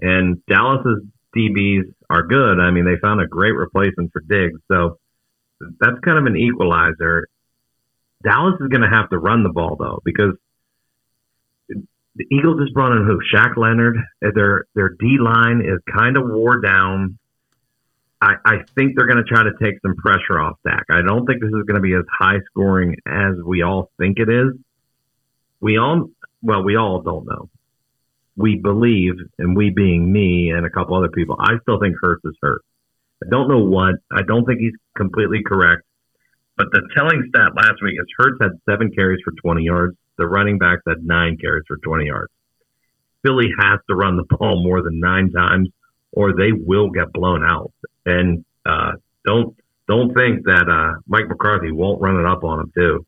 [0.00, 1.02] And Dallas's
[1.36, 2.60] DBs are good.
[2.60, 4.98] I mean, they found a great replacement for Diggs, so
[5.80, 7.28] that's kind of an equalizer.
[8.22, 10.34] Dallas is going to have to run the ball though because
[11.68, 13.20] the Eagles just brought in who?
[13.34, 13.96] Shaq Leonard.
[14.20, 17.18] Their their D line is kind of wore down.
[18.24, 20.84] I, I think they're going to try to take some pressure off Dak.
[20.90, 24.18] I don't think this is going to be as high scoring as we all think
[24.18, 24.54] it is.
[25.60, 26.08] We all,
[26.42, 27.50] well, we all don't know.
[28.34, 32.24] We believe, and we being me and a couple other people, I still think Hurts
[32.24, 32.62] is hurt.
[33.22, 33.96] I don't know what.
[34.10, 35.82] I don't think he's completely correct.
[36.56, 39.96] But the telling stat last week is Hurts had seven carries for 20 yards.
[40.16, 42.32] The running backs had nine carries for 20 yards.
[43.22, 45.68] Philly has to run the ball more than nine times,
[46.12, 47.72] or they will get blown out.
[48.06, 48.92] And uh,
[49.24, 49.56] don't
[49.88, 53.06] don't think that uh, Mike McCarthy won't run it up on him too,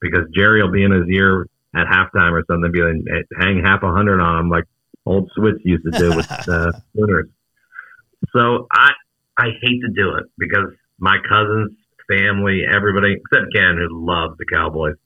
[0.00, 3.82] because Jerry will be in his ear at halftime or something, be like, hang half
[3.82, 4.64] a hundred on him like
[5.06, 7.28] old Switz used to do with uh, Sooners.
[8.34, 8.90] So I
[9.36, 11.72] I hate to do it because my cousins,
[12.10, 14.96] family, everybody except Ken who loves the Cowboys.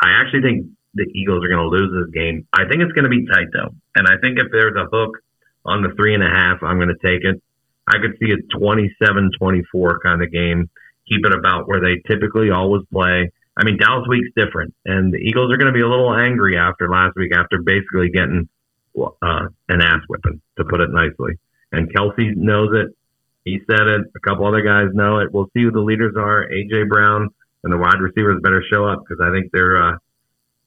[0.00, 2.46] I actually think the Eagles are going to lose this game.
[2.52, 5.18] I think it's going to be tight though, and I think if there's a hook
[5.64, 7.42] on the three and a half, I'm going to take it.
[7.86, 10.70] I could see a 27-24 kind of game.
[11.08, 13.32] Keep it about where they typically always play.
[13.56, 16.56] I mean, Dallas week's different, and the Eagles are going to be a little angry
[16.56, 18.48] after last week, after basically getting
[18.96, 21.34] uh, an ass whipping, to put it nicely.
[21.70, 22.96] And Kelce knows it.
[23.44, 24.02] He said it.
[24.14, 25.32] A couple other guys know it.
[25.32, 26.46] We'll see who the leaders are.
[26.48, 27.28] AJ Brown
[27.64, 29.96] and the wide receivers better show up because I think they're uh,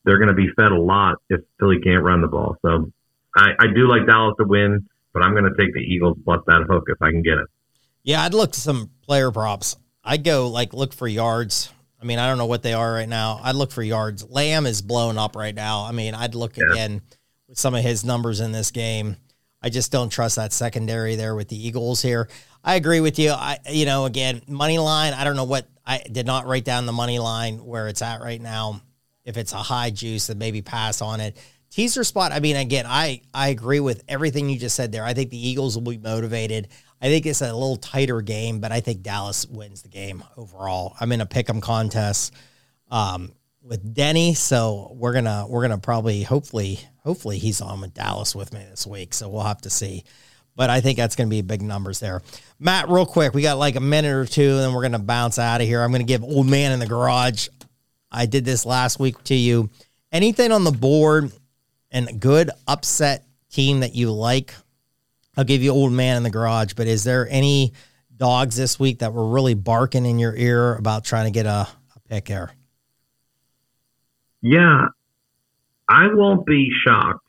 [0.04, 2.58] they're going to be fed a lot if Philly can't run the ball.
[2.62, 2.92] So
[3.36, 6.42] I, I do like Dallas to win, but I'm going to take the Eagles plus
[6.46, 7.48] that hook if I can get it.
[8.04, 9.78] Yeah, I'd look to some player props.
[10.04, 11.72] I'd go like look for yards.
[12.00, 13.40] I mean, I don't know what they are right now.
[13.42, 14.30] I'd look for yards.
[14.30, 15.86] Lamb is blown up right now.
[15.86, 16.66] I mean, I'd look yeah.
[16.72, 17.02] again
[17.48, 19.16] with some of his numbers in this game.
[19.64, 22.28] I just don't trust that secondary there with the Eagles here.
[22.64, 23.32] I agree with you.
[23.32, 25.14] I, you know, again, money line.
[25.14, 28.22] I don't know what I did not write down the money line where it's at
[28.22, 28.82] right now.
[29.24, 31.38] If it's a high juice, then maybe pass on it.
[31.76, 32.32] Teaser spot.
[32.32, 35.04] I mean, again, I I agree with everything you just said there.
[35.04, 36.70] I think the Eagles will be motivated.
[37.02, 40.96] I think it's a little tighter game, but I think Dallas wins the game overall.
[41.02, 42.34] I'm in a pick'em contest
[42.90, 48.34] um, with Denny, so we're gonna we're gonna probably hopefully hopefully he's on with Dallas
[48.34, 49.14] with me this week.
[49.14, 50.06] So we'll have to see.
[50.56, 52.22] But I think that's going to be big numbers there.
[52.58, 55.00] Matt, real quick, we got like a minute or two, and then we're going to
[55.00, 55.84] bounce out of here.
[55.84, 57.50] I'm going to give Old Man in the Garage.
[58.10, 59.70] I did this last week to you.
[60.14, 61.34] Anything on the board
[61.92, 64.54] and good upset team that you like?
[65.38, 67.74] I'll give you Old Man in the Garage, but is there any
[68.16, 71.68] dogs this week that were really barking in your ear about trying to get a,
[71.96, 72.52] a pick here?
[74.42, 74.88] Yeah,
[75.88, 77.26] I won't be shocked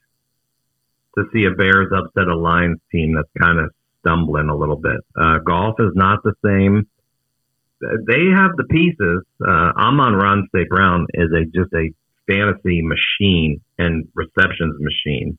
[1.17, 4.99] to see a Bears upset a Lions team that's kind of stumbling a little bit.
[5.19, 6.87] Uh, Goff is not the same.
[7.81, 9.23] They have the pieces.
[9.41, 10.69] Uh, Amon-Ra St.
[10.69, 11.91] Brown is a just a
[12.27, 15.39] fantasy machine and receptions machine,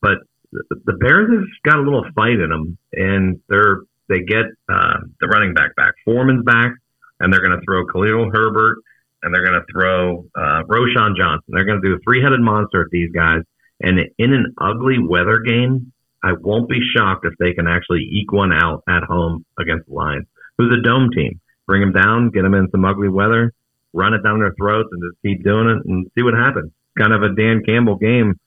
[0.00, 0.18] but
[0.52, 5.26] the Bears have got a little fight in them, and they're they get uh, the
[5.26, 5.94] running back back.
[6.04, 6.72] Foreman's back,
[7.18, 8.78] and they're going to throw Khalil Herbert,
[9.22, 11.48] and they're going to throw uh, Roschon Johnson.
[11.48, 13.42] They're going to do a three headed monster at these guys,
[13.80, 15.92] and in an ugly weather game,
[16.22, 19.94] I won't be shocked if they can actually eke one out at home against the
[19.94, 21.40] Lions, who's a dome team.
[21.66, 23.52] Bring them down, get them in some ugly weather,
[23.96, 26.70] run it down their throats, and just keep doing it and see what happens.
[26.98, 28.38] Kind of a Dan Campbell game.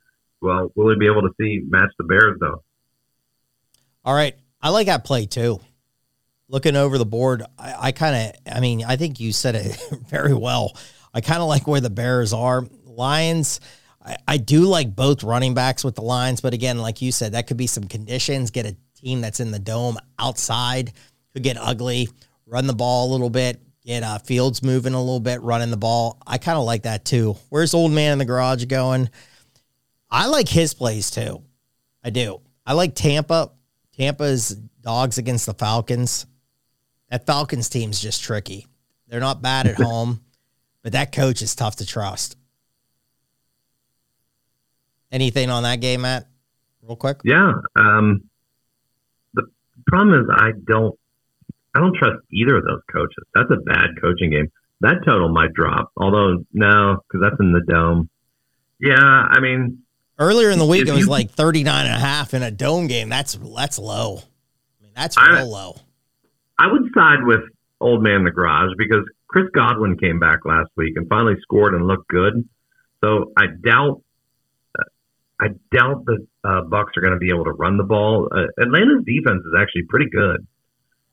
[0.41, 2.64] Well, will he be able to see match the Bears though?
[4.06, 5.60] All right, I like that play too.
[6.47, 9.78] Looking over the board, I, I kind of, I mean, I think you said it
[10.08, 10.76] very well.
[11.14, 12.66] I kind of like where the Bears are.
[12.86, 13.60] Lions,
[14.04, 17.34] I, I do like both running backs with the Lions, but again, like you said,
[17.34, 18.52] that could be some conditions.
[18.52, 20.93] Get a team that's in the dome outside
[21.34, 22.10] could get ugly.
[22.45, 23.62] Run the ball a little bit.
[23.90, 26.22] Get uh, Fields moving a little bit, running the ball.
[26.28, 27.36] I kind of like that too.
[27.50, 29.10] Where's old man in the garage going?
[30.12, 31.42] I like his plays too.
[32.04, 32.40] I do.
[32.68, 33.50] I like Tampa.
[33.98, 36.28] Tampa's dogs against the Falcons.
[37.10, 38.68] That Falcons team's just tricky.
[39.08, 40.22] They're not bad at home,
[40.84, 42.38] but that coach is tough to trust.
[45.12, 46.28] Anything on that game, Matt?
[46.84, 47.22] Real quick.
[47.24, 47.54] Yeah.
[47.76, 48.30] Um,
[49.34, 49.48] the
[49.88, 50.96] problem is I don't
[51.76, 53.24] I don't trust either of those coaches.
[53.36, 54.47] That's a bad coaching game.
[54.82, 58.09] That total might drop, although no, because that's in the dome.
[58.80, 59.80] Yeah, I mean,
[60.17, 62.88] earlier in the week it was you- like 39 and a half in a dome
[62.88, 63.09] game.
[63.09, 64.20] That's that's low.
[64.80, 65.76] I mean, that's I- real low.
[66.57, 67.41] I would side with
[67.80, 71.74] old man in the garage because Chris Godwin came back last week and finally scored
[71.74, 72.47] and looked good.
[73.01, 74.01] So I doubt,
[75.39, 78.28] I doubt the uh, Bucks are going to be able to run the ball.
[78.32, 80.45] Uh, Atlanta's defense is actually pretty good,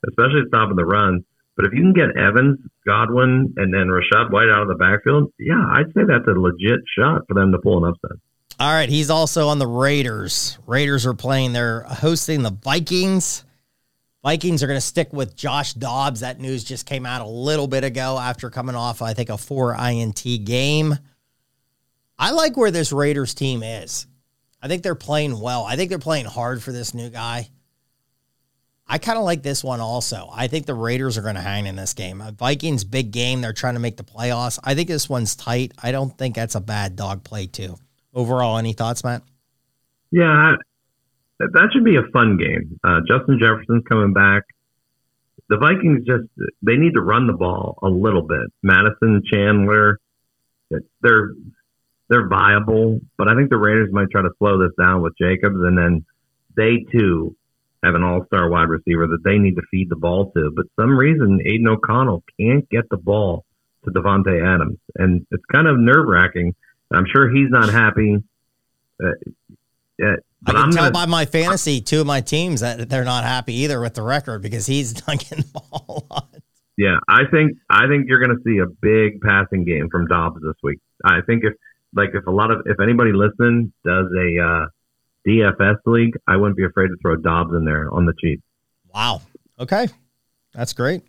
[0.07, 1.23] especially stopping the run.
[1.55, 5.33] But if you can get Evans, Godwin, and then Rachaad White out of the backfield,
[5.39, 8.17] yeah, I'd say that's a legit shot for them to pull an upset.
[8.59, 10.57] All right, he's also on the Raiders.
[10.67, 11.53] Raiders are playing.
[11.53, 13.43] They're hosting the Vikings.
[14.23, 16.19] Vikings are going to stick with Josh Dobbs.
[16.19, 19.37] That news just came out a little bit ago after coming off, I think, a
[19.37, 20.95] four INT game.
[22.19, 24.07] I like where this Raiders team is.
[24.61, 25.65] I think they're playing well.
[25.65, 27.49] I think they're playing hard for this new guy.
[28.89, 30.29] I kind of like this one also.
[30.31, 32.23] I think the Raiders are going to hang in this game.
[32.37, 33.41] Vikings big game.
[33.41, 34.59] They're trying to make the playoffs.
[34.63, 35.73] I think this one's tight.
[35.81, 37.75] I don't think that's a bad dog play too.
[38.13, 39.23] Overall, any thoughts, Matt?
[40.11, 40.55] Yeah,
[41.39, 42.79] that that should be a fun game.
[42.83, 44.43] Uh, Justin Jefferson's coming back.
[45.49, 46.23] The Vikings just
[46.61, 48.47] they need to run the ball a little bit.
[48.63, 49.99] Mattison, Chandler,
[51.01, 51.33] they're
[52.09, 55.57] they're viable, but I think the Raiders might try to slow this down with Jacobs,
[55.57, 56.05] and then
[56.55, 57.35] they too
[57.87, 60.51] have an all-star wide receiver that they need to feed the ball to.
[60.55, 63.45] But some reason Aidan O'Connell can't get the ball
[63.85, 66.53] to Davante Adams, and it's kind of nerve-wracking.
[66.91, 68.17] I'm sure he's not happy.
[69.03, 69.07] Uh,
[70.03, 70.05] uh,
[70.45, 73.23] I can I'm tell gonna- by my fantasy, two of my teams that they're not
[73.23, 76.29] happy either with the record because he's not getting the ball a lot.
[76.77, 80.39] Yeah, I think I think you're going to see a big passing game from Dobbs
[80.41, 80.79] this week.
[81.03, 81.53] I think if
[81.95, 84.65] like if a lot of if anybody listening does a uh,
[85.27, 88.41] DFS league, I wouldn't be afraid to throw Dobbs in there on the cheap.
[88.93, 89.21] Wow.
[89.59, 89.87] Okay.
[90.53, 91.03] That's great.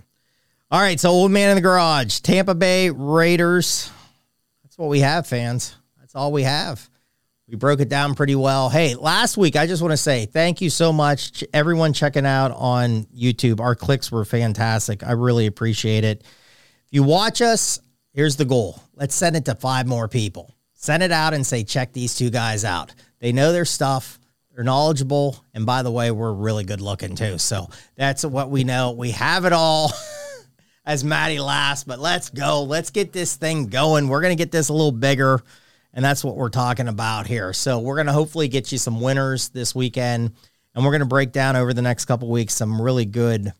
[0.71, 0.99] All right.
[0.99, 3.91] So, old man in the garage, Tampa Bay Raiders.
[4.63, 5.77] That's what we have, fans.
[5.99, 6.89] That's all we have.
[7.49, 8.69] We broke it down pretty well.
[8.69, 12.27] Hey, last week, I just want to say thank you so much, ch- everyone checking
[12.27, 13.61] out on YouTube.
[13.61, 15.03] Our clicks were fantastic.
[15.03, 16.25] I really appreciate it.
[16.25, 17.81] If you watch us,
[18.13, 20.55] here's the goal let's send it to five more people.
[20.81, 22.95] Send it out and say, check these two guys out.
[23.19, 24.21] They know their stuff.
[24.55, 25.45] They're knowledgeable.
[25.53, 27.37] And by the way, we're really good looking too.
[27.39, 28.93] So that's what we know.
[28.93, 29.93] We have it all,
[30.87, 32.63] as Maddie laughs, but let's go.
[32.63, 34.07] Let's get this thing going.
[34.07, 35.43] We're going to get this a little bigger.
[35.93, 37.53] And that's what we're talking about here.
[37.53, 40.33] So we're going to hopefully get you some winners this weekend.
[40.77, 43.53] And we're going to break down over the next couple weeks some really good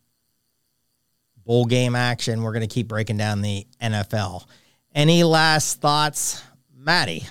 [1.45, 2.43] bowl game action.
[2.43, 4.45] We're going to keep breaking down the NFL.
[4.95, 6.41] Any last thoughts,
[6.79, 7.25] Maddie?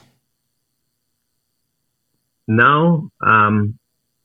[2.46, 3.78] No, um,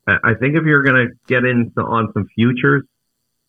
[0.05, 2.83] I think if you're going to get into on some futures,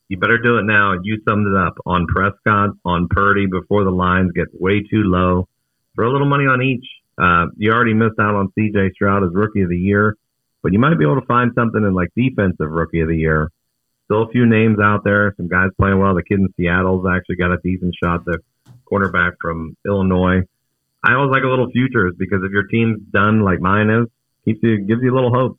[0.09, 0.95] you better do it now.
[1.03, 5.49] You summed it up on Prescott, on Purdy before the lines get way too low.
[5.97, 6.87] Throw a little money on each.
[7.19, 8.93] Uh, you already missed out on C.J.
[8.95, 10.17] Stroud as Rookie of the Year,
[10.63, 13.51] but you might be able to find something in like Defensive Rookie of the Year.
[14.05, 15.35] Still a few names out there.
[15.37, 16.15] Some guys playing well.
[16.15, 18.25] The kid in Seattle's actually got a decent shot.
[18.25, 18.39] The
[18.91, 20.43] cornerback from Illinois.
[21.05, 24.07] I always like a little futures because if your team's done like mine is,
[24.47, 25.59] keeps you gives you a little hope.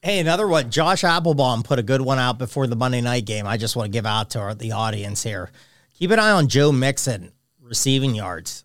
[0.00, 0.70] Hey, another one.
[0.70, 3.46] Josh Applebaum put a good one out before the Monday night game.
[3.46, 5.50] I just want to give out to our, the audience here.
[5.94, 8.64] Keep an eye on Joe Mixon receiving yards.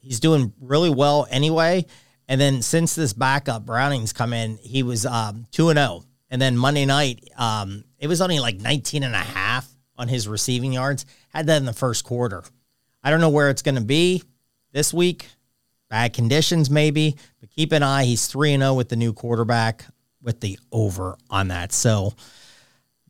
[0.00, 1.86] He's doing really well anyway.
[2.28, 6.04] And then since this backup Browning's come in, he was um, 2 and 0.
[6.28, 10.26] And then Monday night, um, it was only like 19 and a half on his
[10.26, 11.06] receiving yards.
[11.28, 12.42] Had that in the first quarter.
[13.02, 14.24] I don't know where it's going to be
[14.76, 15.30] this week.
[15.88, 18.04] Bad conditions, maybe, but keep an eye.
[18.04, 19.86] He's 3 and 0 with the new quarterback
[20.20, 21.72] with the over on that.
[21.72, 22.12] So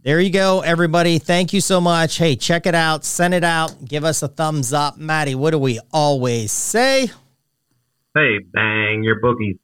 [0.02, 1.18] there you go, everybody.
[1.18, 2.18] Thank you so much.
[2.18, 4.96] Hey, check it out, send it out, give us a thumbs up.
[4.96, 7.10] Maddie, what do we always say?
[8.14, 9.56] Hey, bang your bookies.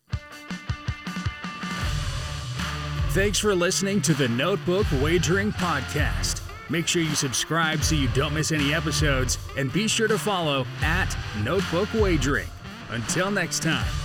[3.11, 6.42] Thanks for listening to the Notebook Wagering Podcast.
[6.73, 10.65] Make sure you subscribe so you don't miss any episodes, and be sure to follow
[10.81, 11.15] at
[11.45, 12.49] Notebook Wagering.
[12.89, 14.02] Until next time.